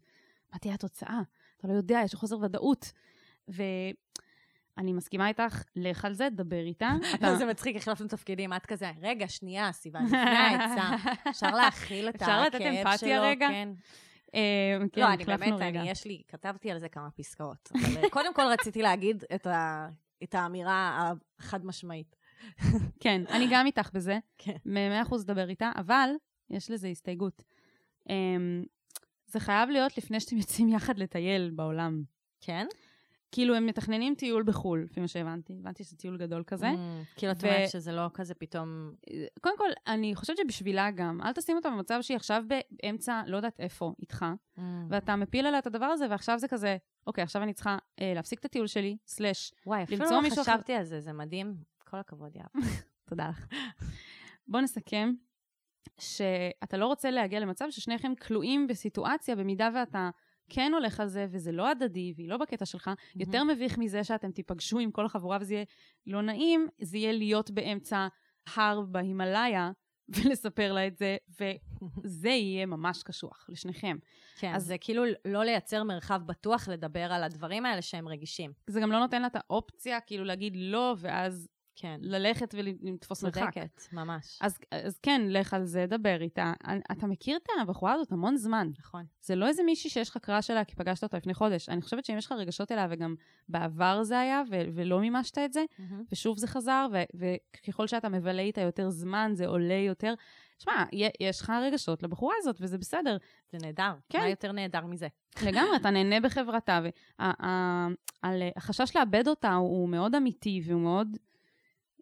מה 0.53 0.59
תהיה 0.59 0.73
התוצאה? 0.73 1.21
אתה 1.57 1.67
לא 1.67 1.73
יודע, 1.73 2.01
יש 2.03 2.15
חוסר 2.15 2.39
ודאות. 2.39 2.91
ואני 4.77 4.93
מסכימה 4.93 5.27
איתך, 5.27 5.63
לך 5.75 6.05
על 6.05 6.13
זה, 6.13 6.27
דבר 6.29 6.61
איתה. 6.61 6.91
אתה... 7.15 7.35
זה 7.35 7.45
מצחיק, 7.45 7.75
החלפנו 7.75 8.07
תפקידים, 8.07 8.53
את 8.53 8.65
כזה, 8.65 8.91
רגע, 9.01 9.27
שנייה, 9.27 9.71
סיוון, 9.71 10.05
לפני 10.05 10.19
העצה, 10.19 11.11
אפשר 11.29 11.51
להכיל 11.51 12.09
את 12.09 12.15
אפשר 12.15 12.41
לתת 12.41 12.55
הכאב 12.55 12.73
אמפתיה 12.73 12.97
שלו, 12.97 13.21
רגע? 13.21 13.47
כן. 13.47 13.69
אה, 14.35 14.77
כן, 14.91 15.01
לא, 15.01 15.07
אני 15.07 15.23
החלפנו 15.23 15.57
באמת. 15.57 15.75
אני, 15.75 15.89
יש 15.89 16.05
לי, 16.05 16.21
כתבתי 16.27 16.71
על 16.71 16.79
זה 16.79 16.89
כמה 16.89 17.11
פסקאות. 17.11 17.71
אבל 17.85 18.09
קודם 18.09 18.33
כל 18.33 18.41
רציתי 18.41 18.81
להגיד 18.81 19.23
את, 20.23 20.35
האמירה 20.35 21.11
החד-משמעית. 21.39 22.15
כן, 23.03 23.21
אני 23.29 23.47
גם 23.51 23.65
איתך 23.65 23.89
בזה. 23.93 24.19
כן. 24.37 24.55
מאה 24.65 25.01
אחוז 25.01 25.25
דבר 25.25 25.49
איתה, 25.49 25.71
אבל 25.75 26.09
יש 26.49 26.71
לזה 26.71 26.87
הסתייגות. 26.87 27.43
אמ, 28.09 28.63
זה 29.25 29.39
חייב 29.39 29.69
להיות 29.69 29.97
לפני 29.97 30.19
שאתם 30.19 30.37
יוצאים 30.37 30.69
יחד 30.69 30.99
לטייל 30.99 31.51
בעולם. 31.55 32.03
כן? 32.41 32.67
כאילו, 33.31 33.55
הם 33.55 33.65
מתכננים 33.65 34.15
טיול 34.15 34.43
בחו"ל, 34.43 34.83
לפי 34.83 34.99
מה 34.99 35.07
שהבנתי. 35.07 35.57
הבנתי 35.59 35.83
שזה 35.83 35.97
טיול 35.97 36.17
גדול 36.17 36.43
כזה. 36.47 36.69
Mm, 36.69 37.17
כאילו, 37.17 37.31
את 37.31 37.43
אומרת 37.43 37.69
שזה 37.69 37.91
לא 37.91 38.09
כזה 38.13 38.33
פתאום... 38.33 38.91
קודם 39.41 39.57
כל, 39.57 39.69
אני 39.87 40.15
חושבת 40.15 40.37
שבשבילה 40.37 40.91
גם, 40.91 41.21
אל 41.21 41.33
תשים 41.33 41.55
אותה 41.55 41.69
במצב 41.69 41.99
שהיא 42.01 42.17
עכשיו 42.17 42.43
באמצע, 42.47 43.21
לא 43.27 43.35
יודעת 43.35 43.59
איפה, 43.59 43.93
איתך, 43.99 44.25
Mm. 44.57 44.61
ואתה 44.89 45.15
מפיל 45.15 45.45
עליה 45.45 45.59
את 45.59 45.67
הדבר 45.67 45.85
הזה, 45.85 46.07
ועכשיו 46.09 46.39
זה 46.39 46.47
כזה, 46.47 46.77
אוקיי, 47.07 47.23
עכשיו 47.23 47.43
אני 47.43 47.53
צריכה 47.53 47.77
אה, 48.01 48.11
להפסיק 48.15 48.39
את 48.39 48.45
הטיול 48.45 48.67
שלי, 48.67 48.97
סלאש, 49.07 49.53
וואי, 49.65 49.83
אפילו 49.83 50.01
למצוא 50.01 50.15
לא 50.15 50.21
מישהו 50.21 50.41
חשבתי 50.41 50.73
על 50.73 50.83
זה, 50.83 50.99
זה 50.99 51.13
מדהים. 51.13 51.55
כל 51.89 51.97
הכבוד, 51.97 52.35
יאב. 52.35 52.45
תודה 53.09 53.29
לך. 53.29 53.47
בואו 54.47 54.63
נסכם 54.63 55.13
שאתה 55.99 56.77
לא 56.77 56.85
רוצה 56.85 57.11
להגיע 57.11 57.39
למצב 57.39 57.65
ששניכם 57.69 58.15
כלואים 58.15 58.67
בסיטואציה, 58.67 59.35
במידה 59.35 59.69
ואתה 59.75 60.09
כן 60.53 60.71
הולך 60.73 60.99
על 60.99 61.07
זה, 61.07 61.25
וזה 61.31 61.51
לא 61.51 61.69
הדדי, 61.69 62.13
והיא 62.15 62.29
לא 62.29 62.37
בקטע 62.37 62.65
שלך, 62.65 62.89
יותר 63.15 63.43
מביך 63.43 63.77
מזה 63.77 64.03
שאתם 64.03 64.31
תיפגשו 64.31 64.79
עם 64.79 64.91
כל 64.91 65.05
החבורה 65.05 65.37
וזה 65.41 65.53
יהיה 65.53 65.65
לא 66.07 66.21
נעים, 66.21 66.67
זה 66.81 66.97
יהיה 66.97 67.11
להיות 67.11 67.51
באמצע 67.51 68.07
הר 68.55 68.81
בהימאליה, 68.81 69.71
ולספר 70.15 70.73
לה 70.73 70.87
את 70.87 70.97
זה, 70.97 71.17
וזה 71.39 72.29
יהיה 72.29 72.65
ממש 72.65 73.03
קשוח 73.03 73.45
לשניכם. 73.49 73.97
כן, 74.39 74.53
אז 74.55 74.65
זה 74.65 74.77
כאילו 74.77 75.03
לא 75.25 75.43
לייצר 75.43 75.83
מרחב 75.83 76.21
בטוח 76.25 76.67
לדבר 76.67 77.13
על 77.13 77.23
הדברים 77.23 77.65
האלה 77.65 77.81
שהם 77.81 78.07
רגישים. 78.07 78.51
זה 78.67 78.79
גם 78.79 78.91
לא 78.91 78.99
נותן 78.99 79.21
לה 79.21 79.27
את 79.27 79.35
האופציה, 79.35 80.01
כאילו 80.01 80.23
להגיד 80.23 80.53
לא, 80.55 80.95
ואז 80.97 81.47
כן. 81.81 81.99
ללכת 82.01 82.55
ולתפוס 82.57 83.23
מרחק. 83.23 83.39
צודקת, 83.39 83.93
ממש. 83.93 84.37
אז, 84.41 84.57
אז 84.71 84.99
כן, 84.99 85.21
לך 85.29 85.53
על 85.53 85.65
זה, 85.65 85.85
דבר 85.89 86.21
איתה. 86.21 86.53
אתה 86.91 87.07
מכיר 87.07 87.37
את 87.37 87.49
הבחורה 87.61 87.93
הזאת 87.93 88.11
המון 88.11 88.37
זמן. 88.37 88.69
נכון. 88.79 89.05
זה 89.21 89.35
לא 89.35 89.47
איזה 89.47 89.63
מישהי 89.63 89.89
שיש 89.89 90.09
לך 90.09 90.17
קראש 90.17 90.51
עליה 90.51 90.65
כי 90.65 90.75
פגשת 90.75 91.03
אותה 91.03 91.17
לפני 91.17 91.33
חודש. 91.33 91.69
אני 91.69 91.81
חושבת 91.81 92.05
שאם 92.05 92.17
יש 92.17 92.25
לך 92.25 92.31
רגשות 92.31 92.71
אליה, 92.71 92.87
וגם 92.89 93.15
בעבר 93.49 94.03
זה 94.03 94.19
היה, 94.19 94.41
ו- 94.51 94.61
ולא 94.73 94.99
מימשת 94.99 95.37
את 95.37 95.53
זה, 95.53 95.63
ושוב 96.11 96.37
זה 96.37 96.47
חזר, 96.47 96.87
ו- 96.91 97.27
וככל 97.57 97.87
שאתה 97.87 98.09
מבלה 98.09 98.41
איתה 98.41 98.61
יותר 98.61 98.89
זמן, 98.89 99.31
זה 99.33 99.47
עולה 99.47 99.73
יותר. 99.73 100.13
שמע, 100.59 100.83
יש 101.19 101.41
לך 101.41 101.49
רגשות 101.49 102.03
לבחורה 102.03 102.35
הזאת, 102.39 102.57
וזה 102.61 102.77
בסדר. 102.77 103.17
זה 103.51 103.57
נהדר. 103.61 103.93
כן. 104.09 104.19
מה 104.19 104.29
יותר 104.29 104.51
נהדר 104.51 104.85
מזה? 104.85 105.07
לגמרי, 105.47 105.75
אתה 105.75 105.89
נהנה 105.89 106.19
בחברתה, 106.19 106.81
והחשש 108.23 108.95
לאבד 108.95 109.27
אותה 109.27 109.53
הוא 109.53 109.89
מאוד 109.89 110.15
אמיתי, 110.15 110.61
והוא 110.65 110.81
מאוד... 110.81 111.17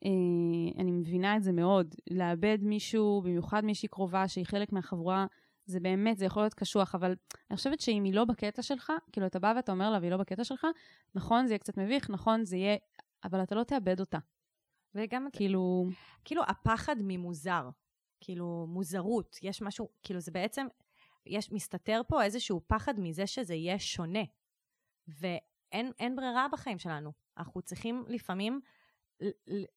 אה, 0.05 0.81
אני 0.81 0.91
מבינה 0.91 1.37
את 1.37 1.43
זה 1.43 1.51
מאוד. 1.51 1.95
לאבד 2.11 2.57
מישהו, 2.61 3.21
במיוחד 3.25 3.65
מישהי 3.65 3.89
קרובה 3.89 4.27
שהיא 4.27 4.45
חלק 4.45 4.71
מהחבורה, 4.71 5.25
זה 5.65 5.79
באמת, 5.79 6.17
זה 6.17 6.25
יכול 6.25 6.43
להיות 6.43 6.53
קשוח, 6.53 6.95
אבל 6.95 7.15
אני 7.51 7.57
חושבת 7.57 7.79
שאם 7.79 8.03
היא 8.03 8.13
לא 8.13 8.25
בקטע 8.25 8.61
שלך, 8.61 8.93
כאילו 9.11 9.27
אתה 9.27 9.39
בא 9.39 9.53
ואתה 9.55 9.71
אומר 9.71 9.91
לה 9.91 9.99
והיא 9.99 10.11
לא 10.11 10.17
בקטע 10.17 10.43
שלך, 10.43 10.67
נכון, 11.15 11.47
זה 11.47 11.53
יהיה 11.53 11.59
קצת 11.59 11.77
מביך, 11.77 12.09
נכון, 12.09 12.45
זה 12.45 12.57
יהיה, 12.57 12.77
אבל 13.23 13.43
אתה 13.43 13.55
לא 13.55 13.63
תאבד 13.63 13.99
אותה. 13.99 14.17
וגם, 14.95 15.27
כאילו, 15.33 15.89
כאילו, 16.25 16.43
הפחד 16.47 16.95
ממוזר. 17.03 17.69
כאילו, 18.21 18.65
מוזרות. 18.69 19.37
יש 19.41 19.61
משהו, 19.61 19.89
כאילו, 20.03 20.19
זה 20.19 20.31
בעצם, 20.31 20.67
יש, 21.25 21.51
מסתתר 21.51 22.01
פה 22.07 22.23
איזשהו 22.23 22.61
פחד 22.67 22.99
מזה 22.99 23.27
שזה 23.27 23.55
יהיה 23.55 23.79
שונה. 23.79 24.23
ואין 25.07 25.91
אין 25.99 26.15
ברירה 26.15 26.47
בחיים 26.51 26.79
שלנו. 26.79 27.11
אנחנו 27.37 27.61
צריכים 27.61 28.03
לפעמים 28.07 28.61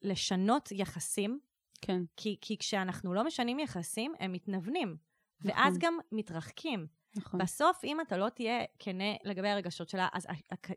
לשנות 0.03 0.73
יחסים, 0.73 1.41
כן, 1.81 2.03
כי, 2.17 2.37
כי 2.41 2.59
כשאנחנו 2.59 3.15
לא 3.15 3.25
משנים 3.25 3.59
יחסים, 3.59 4.13
הם 4.19 4.33
מתנוונים. 4.33 4.97
נכון. 5.41 5.51
ואז 5.51 5.79
גם 5.79 5.99
מתרחקים. 6.13 6.87
נכון. 7.17 7.41
בסוף, 7.41 7.85
אם 7.85 8.01
אתה 8.01 8.17
לא 8.17 8.29
תהיה 8.29 8.65
כנה 8.79 9.15
לגבי 9.25 9.49
הרגשות 9.49 9.89
שלה, 9.89 10.09
אז 10.13 10.27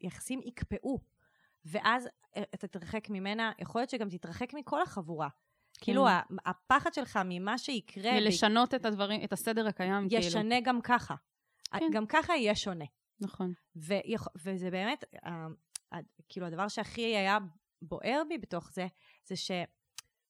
היחסים 0.01 0.41
יקפאו. 0.45 0.99
ואז 1.65 2.10
אה, 2.36 2.43
אתה 2.56 2.67
תתרחק 2.67 3.10
ממנה, 3.10 3.51
יכול 3.60 3.82
להיות 3.82 3.89
שגם 3.89 4.10
תתרחק 4.10 4.54
מכל 4.54 4.82
החבורה. 4.82 5.28
כאילו, 5.82 6.08
ה- 6.08 6.21
הפחד 6.45 6.93
שלך 6.93 7.19
ממה 7.25 7.58
שיקרה, 7.58 8.12
ולשנות 8.17 8.73
את 8.73 8.86
הדברים, 8.86 9.23
את 9.23 9.34
הסדר 9.34 9.67
הקיים, 9.67 10.10
כאילו. 10.10 10.23
ישנה 10.23 10.56
גם 10.62 10.82
ככה. 10.82 11.15
כן. 11.80 11.86
גם 11.93 12.06
ככה 12.06 12.36
יהיה 12.36 12.56
שונה. 12.56 12.86
נכון. 13.19 13.54
ויכ... 13.75 14.28
וזה 14.36 14.71
באמת, 14.71 15.04
אה, 15.25 15.99
כאילו, 16.30 16.45
הדבר 16.47 16.67
שהכי 16.67 17.01
היה 17.01 17.38
בוער 17.88 18.21
בי 18.30 18.38
בתוך 18.38 18.71
זה, 18.71 18.88
זה 19.26 19.36
ש... 19.36 19.52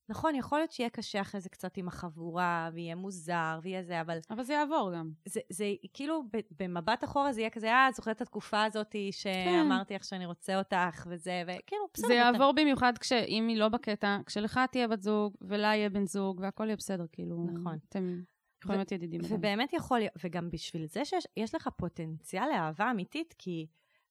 נכון, 0.09 0.35
יכול 0.35 0.57
להיות 0.59 0.71
שיהיה 0.71 0.89
קשה 0.89 1.21
אחרי 1.21 1.41
זה 1.41 1.49
קצת 1.49 1.77
עם 1.77 1.87
החבורה, 1.87 2.69
ויהיה 2.73 2.95
מוזר, 2.95 3.59
ויהיה 3.63 3.83
זה, 3.83 4.01
אבל 4.01 4.17
אבל 4.29 4.43
זה 4.43 4.53
יעבור 4.53 4.91
גם. 4.95 5.11
זה, 5.25 5.39
זה 5.49 5.65
כאילו, 5.93 6.23
במבט 6.59 7.03
אחורה 7.03 7.33
זה 7.33 7.41
יהיה 7.41 7.49
כזה, 7.49 7.71
אה, 7.71 7.89
את 7.89 7.95
זוכרת 7.95 8.15
את 8.15 8.21
התקופה 8.21 8.63
הזאת 8.63 8.95
שאמרתי 9.11 9.93
לך 9.95 10.03
שאני 10.03 10.25
רוצה 10.25 10.57
אותך, 10.57 11.07
וזה, 11.09 11.43
וכאילו, 11.43 11.87
בסדר. 11.93 12.07
זה 12.07 12.13
אתה- 12.13 12.31
יעבור 12.37 12.51
במיוחד 12.51 12.97
כשאם 12.97 13.47
היא 13.47 13.57
לא 13.57 13.69
בקטע, 13.69 14.17
כשלך 14.25 14.59
תהיה 14.71 14.87
בת 14.87 15.01
זוג, 15.01 15.35
ולה 15.41 15.67
יהיה 15.75 15.89
בן 15.89 16.05
זוג, 16.05 16.39
והכל 16.39 16.63
יהיה 16.65 16.75
בסדר, 16.75 17.05
כאילו. 17.11 17.47
נכון. 17.53 17.77
אתם 17.89 18.21
יכולים 18.63 18.79
להיות 18.79 18.91
ידידים. 18.91 19.21
ובאמת 19.29 19.73
יכול 19.73 19.99
להיות, 19.99 20.13
וגם 20.23 20.49
בשביל 20.51 20.85
זה 20.85 21.05
שיש 21.05 21.27
יש 21.37 21.55
לך 21.55 21.69
פוטנציאל 21.77 22.47
לאהבה 22.49 22.91
אמיתית, 22.91 23.35
כי 23.37 23.67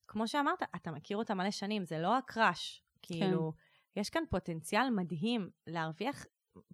כמו 0.08 0.28
שאמרת, 0.28 0.62
אתה 0.76 0.90
מכיר 0.90 1.16
אותה 1.16 1.34
מלא 1.34 1.50
שנים, 1.50 1.84
זה 1.84 1.98
לא 1.98 2.18
הקראש. 2.18 2.83
כאילו, 3.06 3.52
יש 3.96 4.10
כאן 4.10 4.22
פוטנציאל 4.30 4.90
מדהים 4.90 5.50
להרוויח 5.66 6.26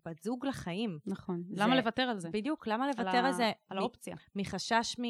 בת 0.05 0.23
זוג 0.23 0.47
לחיים. 0.47 0.99
נכון. 1.07 1.43
זה- 1.51 1.63
למה 1.65 1.77
לוותר 1.77 2.03
על 2.03 2.19
זה? 2.19 2.31
בדיוק, 2.31 2.67
למה 2.67 2.85
על 2.85 2.91
לוותר 2.91 3.17
ה- 3.25 3.27
על 3.27 3.33
זה? 3.33 3.53
על 3.69 3.79
מ- 3.79 3.81
האופציה. 3.81 4.17
מחשש 4.37 4.97
מ... 4.99 5.03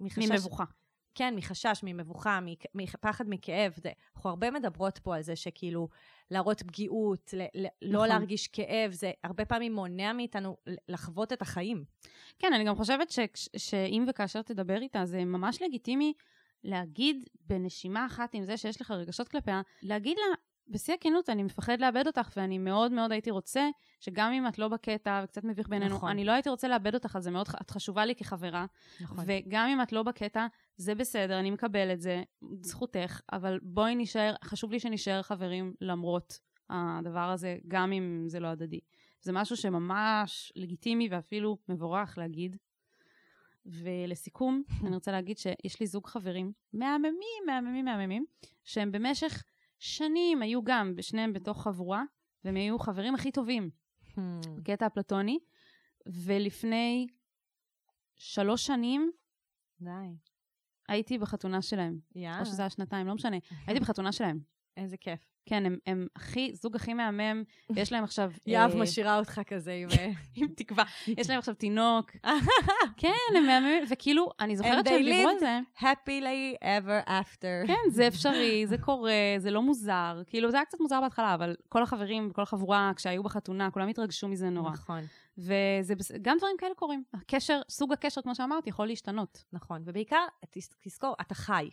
מחשש... 0.00 0.30
ממבוכה. 0.30 0.64
כן, 1.14 1.34
מחשש, 1.36 1.80
ממבוכה, 1.82 2.38
מפחד 2.74 3.24
מכאב. 3.28 3.72
זה, 3.76 3.90
אנחנו 4.16 4.30
הרבה 4.30 4.50
מדברות 4.50 4.98
פה 4.98 5.16
על 5.16 5.22
זה 5.22 5.36
שכאילו, 5.36 5.88
להראות 6.30 6.62
פגיעות, 6.62 7.30
ל- 7.36 7.62
ל- 7.62 7.66
לא 7.82 7.92
נכון. 7.98 8.08
להרגיש 8.08 8.48
כאב, 8.48 8.92
זה 8.92 9.12
הרבה 9.24 9.44
פעמים 9.44 9.74
מונע 9.74 10.12
מאיתנו 10.12 10.56
לחוות 10.88 11.32
את 11.32 11.42
החיים. 11.42 11.84
כן, 12.38 12.52
אני 12.54 12.64
גם 12.64 12.74
חושבת 12.76 13.10
ש- 13.10 13.18
שאם 13.56 14.04
וכאשר 14.08 14.42
תדבר 14.42 14.76
איתה, 14.82 15.06
זה 15.06 15.24
ממש 15.24 15.62
לגיטימי 15.62 16.12
להגיד 16.64 17.16
בנשימה 17.46 18.06
אחת 18.06 18.34
עם 18.34 18.44
זה 18.44 18.56
שיש 18.56 18.80
לך 18.80 18.90
רגשות 18.90 19.28
כלפיה, 19.28 19.62
להגיד 19.82 20.16
לה, 20.18 20.34
בשיא 20.68 20.94
הכנות, 20.94 21.30
אני 21.30 21.42
מפחד 21.42 21.80
לאבד 21.80 22.06
אותך, 22.06 22.32
ואני 22.36 22.58
מאוד 22.58 22.92
מאוד 22.92 23.12
הייתי 23.12 23.30
רוצה, 23.30 23.68
שגם 24.00 24.32
אם 24.32 24.46
את 24.48 24.58
לא 24.58 24.68
בקטע 24.68 25.20
וקצת 25.24 25.44
מביך 25.44 25.68
בינינו, 25.68 25.94
נכון. 25.94 26.10
אני 26.10 26.24
לא 26.24 26.32
הייתי 26.32 26.48
רוצה 26.48 26.68
לאבד 26.68 26.94
אותך, 26.94 27.16
אז 27.16 27.24
זה 27.24 27.30
מאוד, 27.30 27.46
את 27.60 27.70
חשובה 27.70 28.04
לי 28.04 28.14
כחברה, 28.14 28.66
נכון. 29.00 29.24
וגם 29.26 29.68
אם 29.68 29.82
את 29.82 29.92
לא 29.92 30.02
בקטע, 30.02 30.46
זה 30.76 30.94
בסדר, 30.94 31.38
אני 31.38 31.50
מקבל 31.50 31.92
את 31.92 32.00
זה, 32.00 32.22
זכותך, 32.62 33.20
אבל 33.32 33.58
בואי 33.62 33.94
נישאר, 33.94 34.34
חשוב 34.44 34.72
לי 34.72 34.80
שנישאר 34.80 35.22
חברים 35.22 35.74
למרות 35.80 36.38
הדבר 36.70 37.30
הזה, 37.30 37.56
גם 37.68 37.92
אם 37.92 38.24
זה 38.26 38.40
לא 38.40 38.48
הדדי. 38.48 38.80
זה 39.20 39.32
משהו 39.32 39.56
שממש 39.56 40.52
לגיטימי 40.56 41.08
ואפילו 41.10 41.58
מבורך 41.68 42.18
להגיד. 42.18 42.56
ולסיכום, 43.66 44.62
אני 44.86 44.94
רוצה 44.94 45.12
להגיד 45.12 45.38
שיש 45.38 45.80
לי 45.80 45.86
זוג 45.86 46.06
חברים 46.06 46.52
מהממים, 46.72 47.42
מהממים, 47.46 47.84
מהממים, 47.84 48.24
שהם 48.64 48.92
במשך 48.92 49.42
שנים 49.84 50.42
היו 50.42 50.64
גם, 50.64 50.94
שניהם 51.00 51.32
בתוך 51.32 51.62
חבורה, 51.62 52.02
והם 52.44 52.56
היו 52.56 52.78
חברים 52.78 53.14
הכי 53.14 53.32
טובים. 53.32 53.70
Hmm, 54.02 54.18
בקטע 54.56 54.86
אפלטוני, 54.86 55.38
ולפני 56.06 57.06
שלוש 58.16 58.66
שנים 58.66 59.10
די. 59.80 59.90
הייתי 60.88 61.18
בחתונה 61.18 61.62
שלהם. 61.62 61.98
יאללה. 62.14 62.40
או 62.40 62.46
שזה 62.46 62.62
היה 62.62 62.70
שנתיים, 62.70 63.06
לא 63.06 63.14
משנה. 63.14 63.36
הייתי 63.66 63.80
בחתונה 63.80 64.12
שלהם. 64.12 64.40
איזה 64.76 64.96
כיף. 64.96 65.20
כן, 65.46 65.66
הם, 65.66 65.78
הם 65.86 66.06
הכי, 66.16 66.50
זוג 66.54 66.76
הכי 66.76 66.94
מהמם, 66.94 67.42
ויש 67.70 67.92
להם 67.92 68.04
עכשיו... 68.04 68.32
יהב 68.46 68.70
אה, 68.70 68.76
משאירה 68.80 69.18
אותך 69.18 69.40
כזה 69.46 69.72
עם... 69.72 69.88
עם 70.36 70.48
תקווה. 70.56 70.84
יש 71.06 71.30
להם 71.30 71.38
עכשיו 71.38 71.54
תינוק. 71.54 72.10
כן, 72.96 73.10
הם 73.36 73.46
מהממים, 73.46 73.84
וכאילו, 73.90 74.30
אני 74.40 74.56
זוכרת 74.56 74.86
And 74.86 74.88
שהם 74.88 75.00
they 75.00 75.04
דיברו 75.04 75.28
על 75.28 75.36
lived 75.36 75.40
זה. 75.40 75.58
happily 75.78 76.62
ever 76.62 77.08
after. 77.08 77.66
כן, 77.66 77.90
זה 77.90 78.08
אפשרי, 78.08 78.66
זה 78.66 78.78
קורה, 78.78 79.12
זה 79.38 79.50
לא 79.50 79.62
מוזר. 79.62 80.22
כאילו, 80.26 80.50
זה 80.50 80.56
היה 80.56 80.64
קצת 80.64 80.80
מוזר 80.80 81.00
בהתחלה, 81.00 81.34
אבל 81.34 81.56
כל 81.68 81.82
החברים, 81.82 82.30
כל 82.32 82.42
החבורה, 82.42 82.92
כשהיו 82.96 83.22
בחתונה, 83.22 83.70
כולם 83.70 83.88
התרגשו 83.88 84.28
מזה 84.28 84.50
נורא. 84.50 84.70
נכון, 84.70 85.00
וזה 85.38 85.94
בס- 85.94 86.12
גם 86.22 86.36
דברים 86.38 86.56
כאלה 86.58 86.74
קורים. 86.74 87.02
הקשר, 87.14 87.60
סוג 87.70 87.92
הקשר, 87.92 88.22
כמו 88.22 88.34
שאמרת, 88.34 88.66
יכול 88.66 88.86
להשתנות. 88.86 89.44
נכון. 89.52 89.82
ובעיקר, 89.84 90.24
תז- 90.50 90.74
תזכור, 90.84 91.14
אתה 91.20 91.34
חי. 91.34 91.68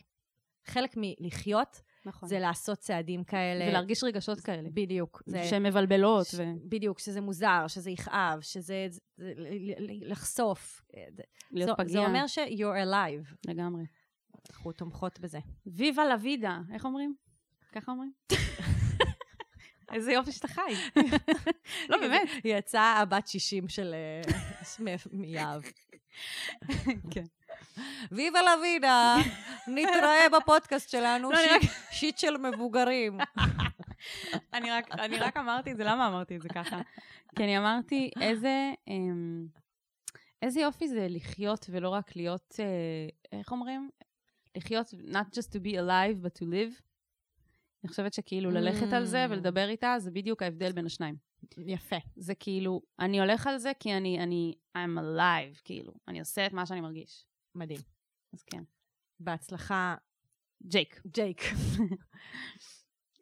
חלק 0.66 0.94
מלחיות 0.96 1.80
נכון. 2.06 2.28
זה 2.28 2.38
לעשות 2.38 2.78
צעדים 2.78 3.24
כאלה. 3.24 3.64
ולהרגיש 3.68 4.04
רגשות 4.04 4.40
כאלה. 4.40 4.68
בדיוק. 4.72 5.22
זה- 5.26 5.44
שהן 5.44 5.66
מבלבלות. 5.66 6.26
ש- 6.26 6.34
ו... 6.38 6.42
בדיוק, 6.68 6.98
שזה 6.98 7.20
מוזר, 7.20 7.64
שזה 7.68 7.90
יכאב, 7.90 8.40
שזה 8.40 8.86
זה- 9.16 9.32
לחשוף. 10.00 10.82
זה- 11.16 11.22
להיות 11.50 11.68
זה- 11.78 11.84
פגיע. 11.84 11.92
זה 11.92 12.06
אומר 12.06 12.26
ש-you're 12.26 12.86
alive. 12.86 13.34
לגמרי. 13.48 13.82
אנחנו 14.50 14.72
תומכות 14.72 15.20
בזה. 15.20 15.38
ויבה 15.66 16.04
לה 16.04 16.14
וידה, 16.20 16.58
איך 16.74 16.84
אומרים? 16.84 17.14
ככה 17.72 17.92
אומרים? 17.92 18.12
איזה 19.92 20.12
יופי 20.12 20.32
שאתה 20.32 20.48
חי. 20.48 20.60
לא, 21.88 21.98
באמת. 22.00 22.28
היא 22.44 22.54
יצאה 22.56 22.98
הבת 23.00 23.26
60 23.28 23.68
של 23.68 23.94
אה, 23.94 24.96
מיהב. 25.12 25.62
כן. 27.10 27.24
ויבה 28.12 28.42
לה 28.42 28.50
וידה, 28.62 29.16
נתראה 29.68 30.28
בפודקאסט 30.40 30.90
שלנו, 30.90 31.30
לא, 31.30 31.38
שיט- 31.90 32.18
של 32.18 32.36
מבוגרים. 32.36 33.18
אני 34.54 34.70
רק, 34.70 34.92
אני 34.92 35.16
רק 35.18 35.36
אמרתי 35.36 35.72
את 35.72 35.76
זה, 35.76 35.84
למה 35.84 36.08
אמרתי 36.08 36.36
את 36.36 36.42
זה 36.42 36.48
ככה? 36.48 36.80
כי 37.36 37.44
אני 37.44 37.58
אמרתי, 37.58 38.10
איזה, 38.20 38.72
אמ, 38.88 39.46
איזה 40.42 40.60
יופי 40.60 40.88
זה 40.88 41.06
לחיות 41.10 41.66
ולא 41.70 41.88
רק 41.88 42.16
להיות, 42.16 42.54
אה, 42.60 43.38
איך 43.38 43.52
אומרים? 43.52 43.90
לחיות, 44.56 44.86
not 44.86 45.26
just 45.38 45.48
to 45.52 45.58
be 45.58 45.72
alive, 45.76 46.24
but 46.26 46.42
to 46.42 46.46
live. 46.46 46.82
אני 47.84 47.88
חושבת 47.88 48.14
שכאילו 48.14 48.50
ללכת 48.50 48.92
על 48.92 49.04
זה 49.04 49.24
Mm. 49.26 49.30
ולדבר 49.30 49.68
איתה, 49.68 49.94
זה 49.98 50.10
בדיוק 50.10 50.42
ההבדל 50.42 50.72
בין 50.72 50.86
השניים. 50.86 51.16
יפה. 51.66 51.96
זה 52.16 52.34
כאילו, 52.34 52.80
אני 52.98 53.20
הולך 53.20 53.46
על 53.46 53.58
זה 53.58 53.72
כי 53.80 53.94
אני, 53.96 54.22
אני, 54.22 54.54
I'm 54.78 54.98
alive, 55.00 55.60
כאילו. 55.64 55.92
אני 56.08 56.20
עושה 56.20 56.46
את 56.46 56.52
מה 56.52 56.66
שאני 56.66 56.80
מרגיש. 56.80 57.24
מדהים. 57.54 57.80
אז 58.32 58.42
כן. 58.42 58.62
בהצלחה, 59.20 59.94
ג'ייק. 60.62 61.02
ג'ייק. 61.06 61.40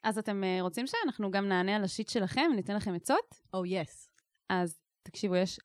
אז 0.02 0.18
אתם 0.18 0.44
אה, 0.44 0.58
רוצים 0.60 0.86
שאנחנו 0.86 1.30
גם 1.30 1.48
נענה 1.48 1.76
על 1.76 1.84
ה 1.84 1.89
shit 1.89 2.08
שלכם, 2.08 2.50
ניתן 2.56 2.76
לכם 2.76 2.94
עצות? 2.94 3.34
oh 3.54 3.66
yes. 3.66 4.10
אז 4.48 4.80
תקשיבו, 5.02 5.36
יש 5.36 5.60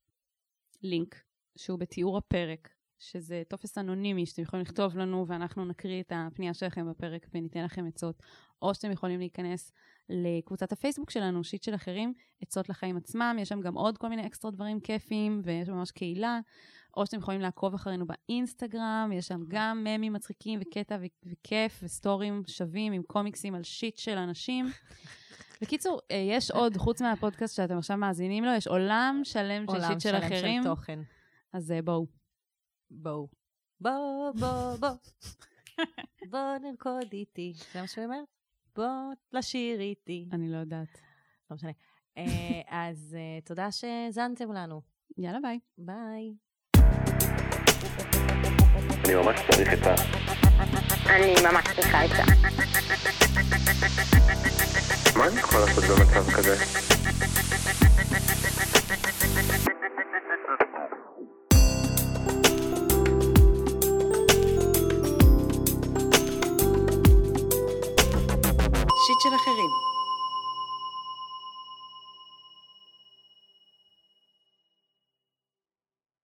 לינק 0.84 1.16
שהוא 1.58 1.80
בתיאור 1.80 2.18
הפרק, 2.18 2.70
שזה 3.00 3.44
טופס 3.50 3.78
אנונימי 3.78 4.26
שאתם 4.26 4.42
יכולים 4.42 4.66
לכתוב 4.66 4.98
לנו 4.98 5.28
ואנחנו 5.28 5.66
נקריא 5.66 6.02
את 6.02 6.12
הפנייה 6.16 6.54
שלכם 6.54 6.90
בפרק 6.92 7.28
וניתן 7.34 7.64
לכם 7.64 7.88
עצות, 7.88 8.24
או 8.62 8.76
שאתם 8.76 8.92
יכולים 8.92 9.20
להיכנס 9.20 9.72
לקבוצת 10.10 10.72
הפייסבוק 10.72 11.10
שלנו, 11.10 11.44
shit 11.44 11.64
של 11.64 11.76
אחרים, 11.76 12.14
עצות 12.42 12.70
לחיים 12.70 12.98
עצמם, 12.98 13.38
יש 13.40 13.50
שם 13.50 13.62
גם 13.62 13.74
עוד 13.74 13.98
כל 13.98 14.10
מיני 14.10 14.28
אקסטרה 14.28 14.52
דברים 14.52 14.80
כיפיים 14.80 15.42
ויש 15.44 15.70
ממש 15.70 15.92
קהילה, 15.92 16.40
או 16.98 17.06
שאתם 17.06 17.18
יכולים 17.18 17.42
לעקוב 17.42 17.74
אחרינו 17.74 18.06
באינסטגרם, 18.08 19.12
יש 19.14 19.28
שם 19.28 19.44
גם 19.48 19.84
ממים 19.84 20.14
מצחיקים 20.14 20.60
וקטע 20.62 20.98
ו- 21.02 21.30
וכיף 21.32 21.80
וסטורים 21.84 22.44
שווים 22.48 22.94
עם 22.94 23.04
קומיקסים 23.04 23.56
על 23.56 23.64
שיט 23.64 23.98
של 23.98 24.18
אנשים. 24.18 24.66
בקיצור, 25.62 26.00
אה, 26.12 26.16
יש 26.30 26.52
עוד, 26.52 26.78
חוץ 26.78 27.02
מהפודקאסט 27.02 27.56
שאתם 27.56 27.78
עכשיו 27.78 27.98
מאזינים 27.98 28.44
לו, 28.44 28.52
יש 28.52 28.68
עולם 28.68 29.22
שלם 29.24 29.66
של 29.68 29.76
עולם 29.76 29.88
שיט 29.92 30.00
של 30.00 30.10
שלם 30.10 30.22
אחרים. 30.22 30.64
של 30.64 30.70
תוכן. 30.70 31.00
אז 31.54 31.72
אה, 31.72 31.82
בואו. 31.82 32.08
בואו. 32.92 33.28
בוא, 33.80 34.32
בוא, 34.40 34.76
בוא. 34.80 34.90
בוא 36.32 36.58
נרקוד 36.62 37.14
איתי. 37.14 37.54
זה 37.74 37.82
מה 37.82 37.88
שהוא 37.88 38.04
אומר? 38.04 38.24
בוא 38.76 39.14
לשיר 39.34 39.80
איתי. 39.80 40.30
אני 40.32 40.52
לא 40.52 40.58
יודעת. 40.58 41.02
לא 41.52 41.56
משנה. 41.56 41.72
אה, 42.18 42.62
אז 42.88 43.18
אה, 43.20 43.42
תודה 43.42 43.72
שהאזנתם 43.72 44.52
לנו. 44.52 44.82
יאללה, 45.18 45.40
ביי. 45.42 45.60
ביי. 45.78 46.34
אני 49.06 49.16
ממש 49.16 49.40
צריך 49.52 49.74
את 49.74 49.88
ה... 49.88 49.96
אני 51.10 51.34
ממש 51.52 51.66
צריכה 51.76 52.02
עצה. 52.02 52.24
מה 55.18 55.28
אני 55.28 55.40
יכול 55.40 55.60
לעשות 55.60 55.84
במצב 55.84 56.32
כזה? 56.32 56.56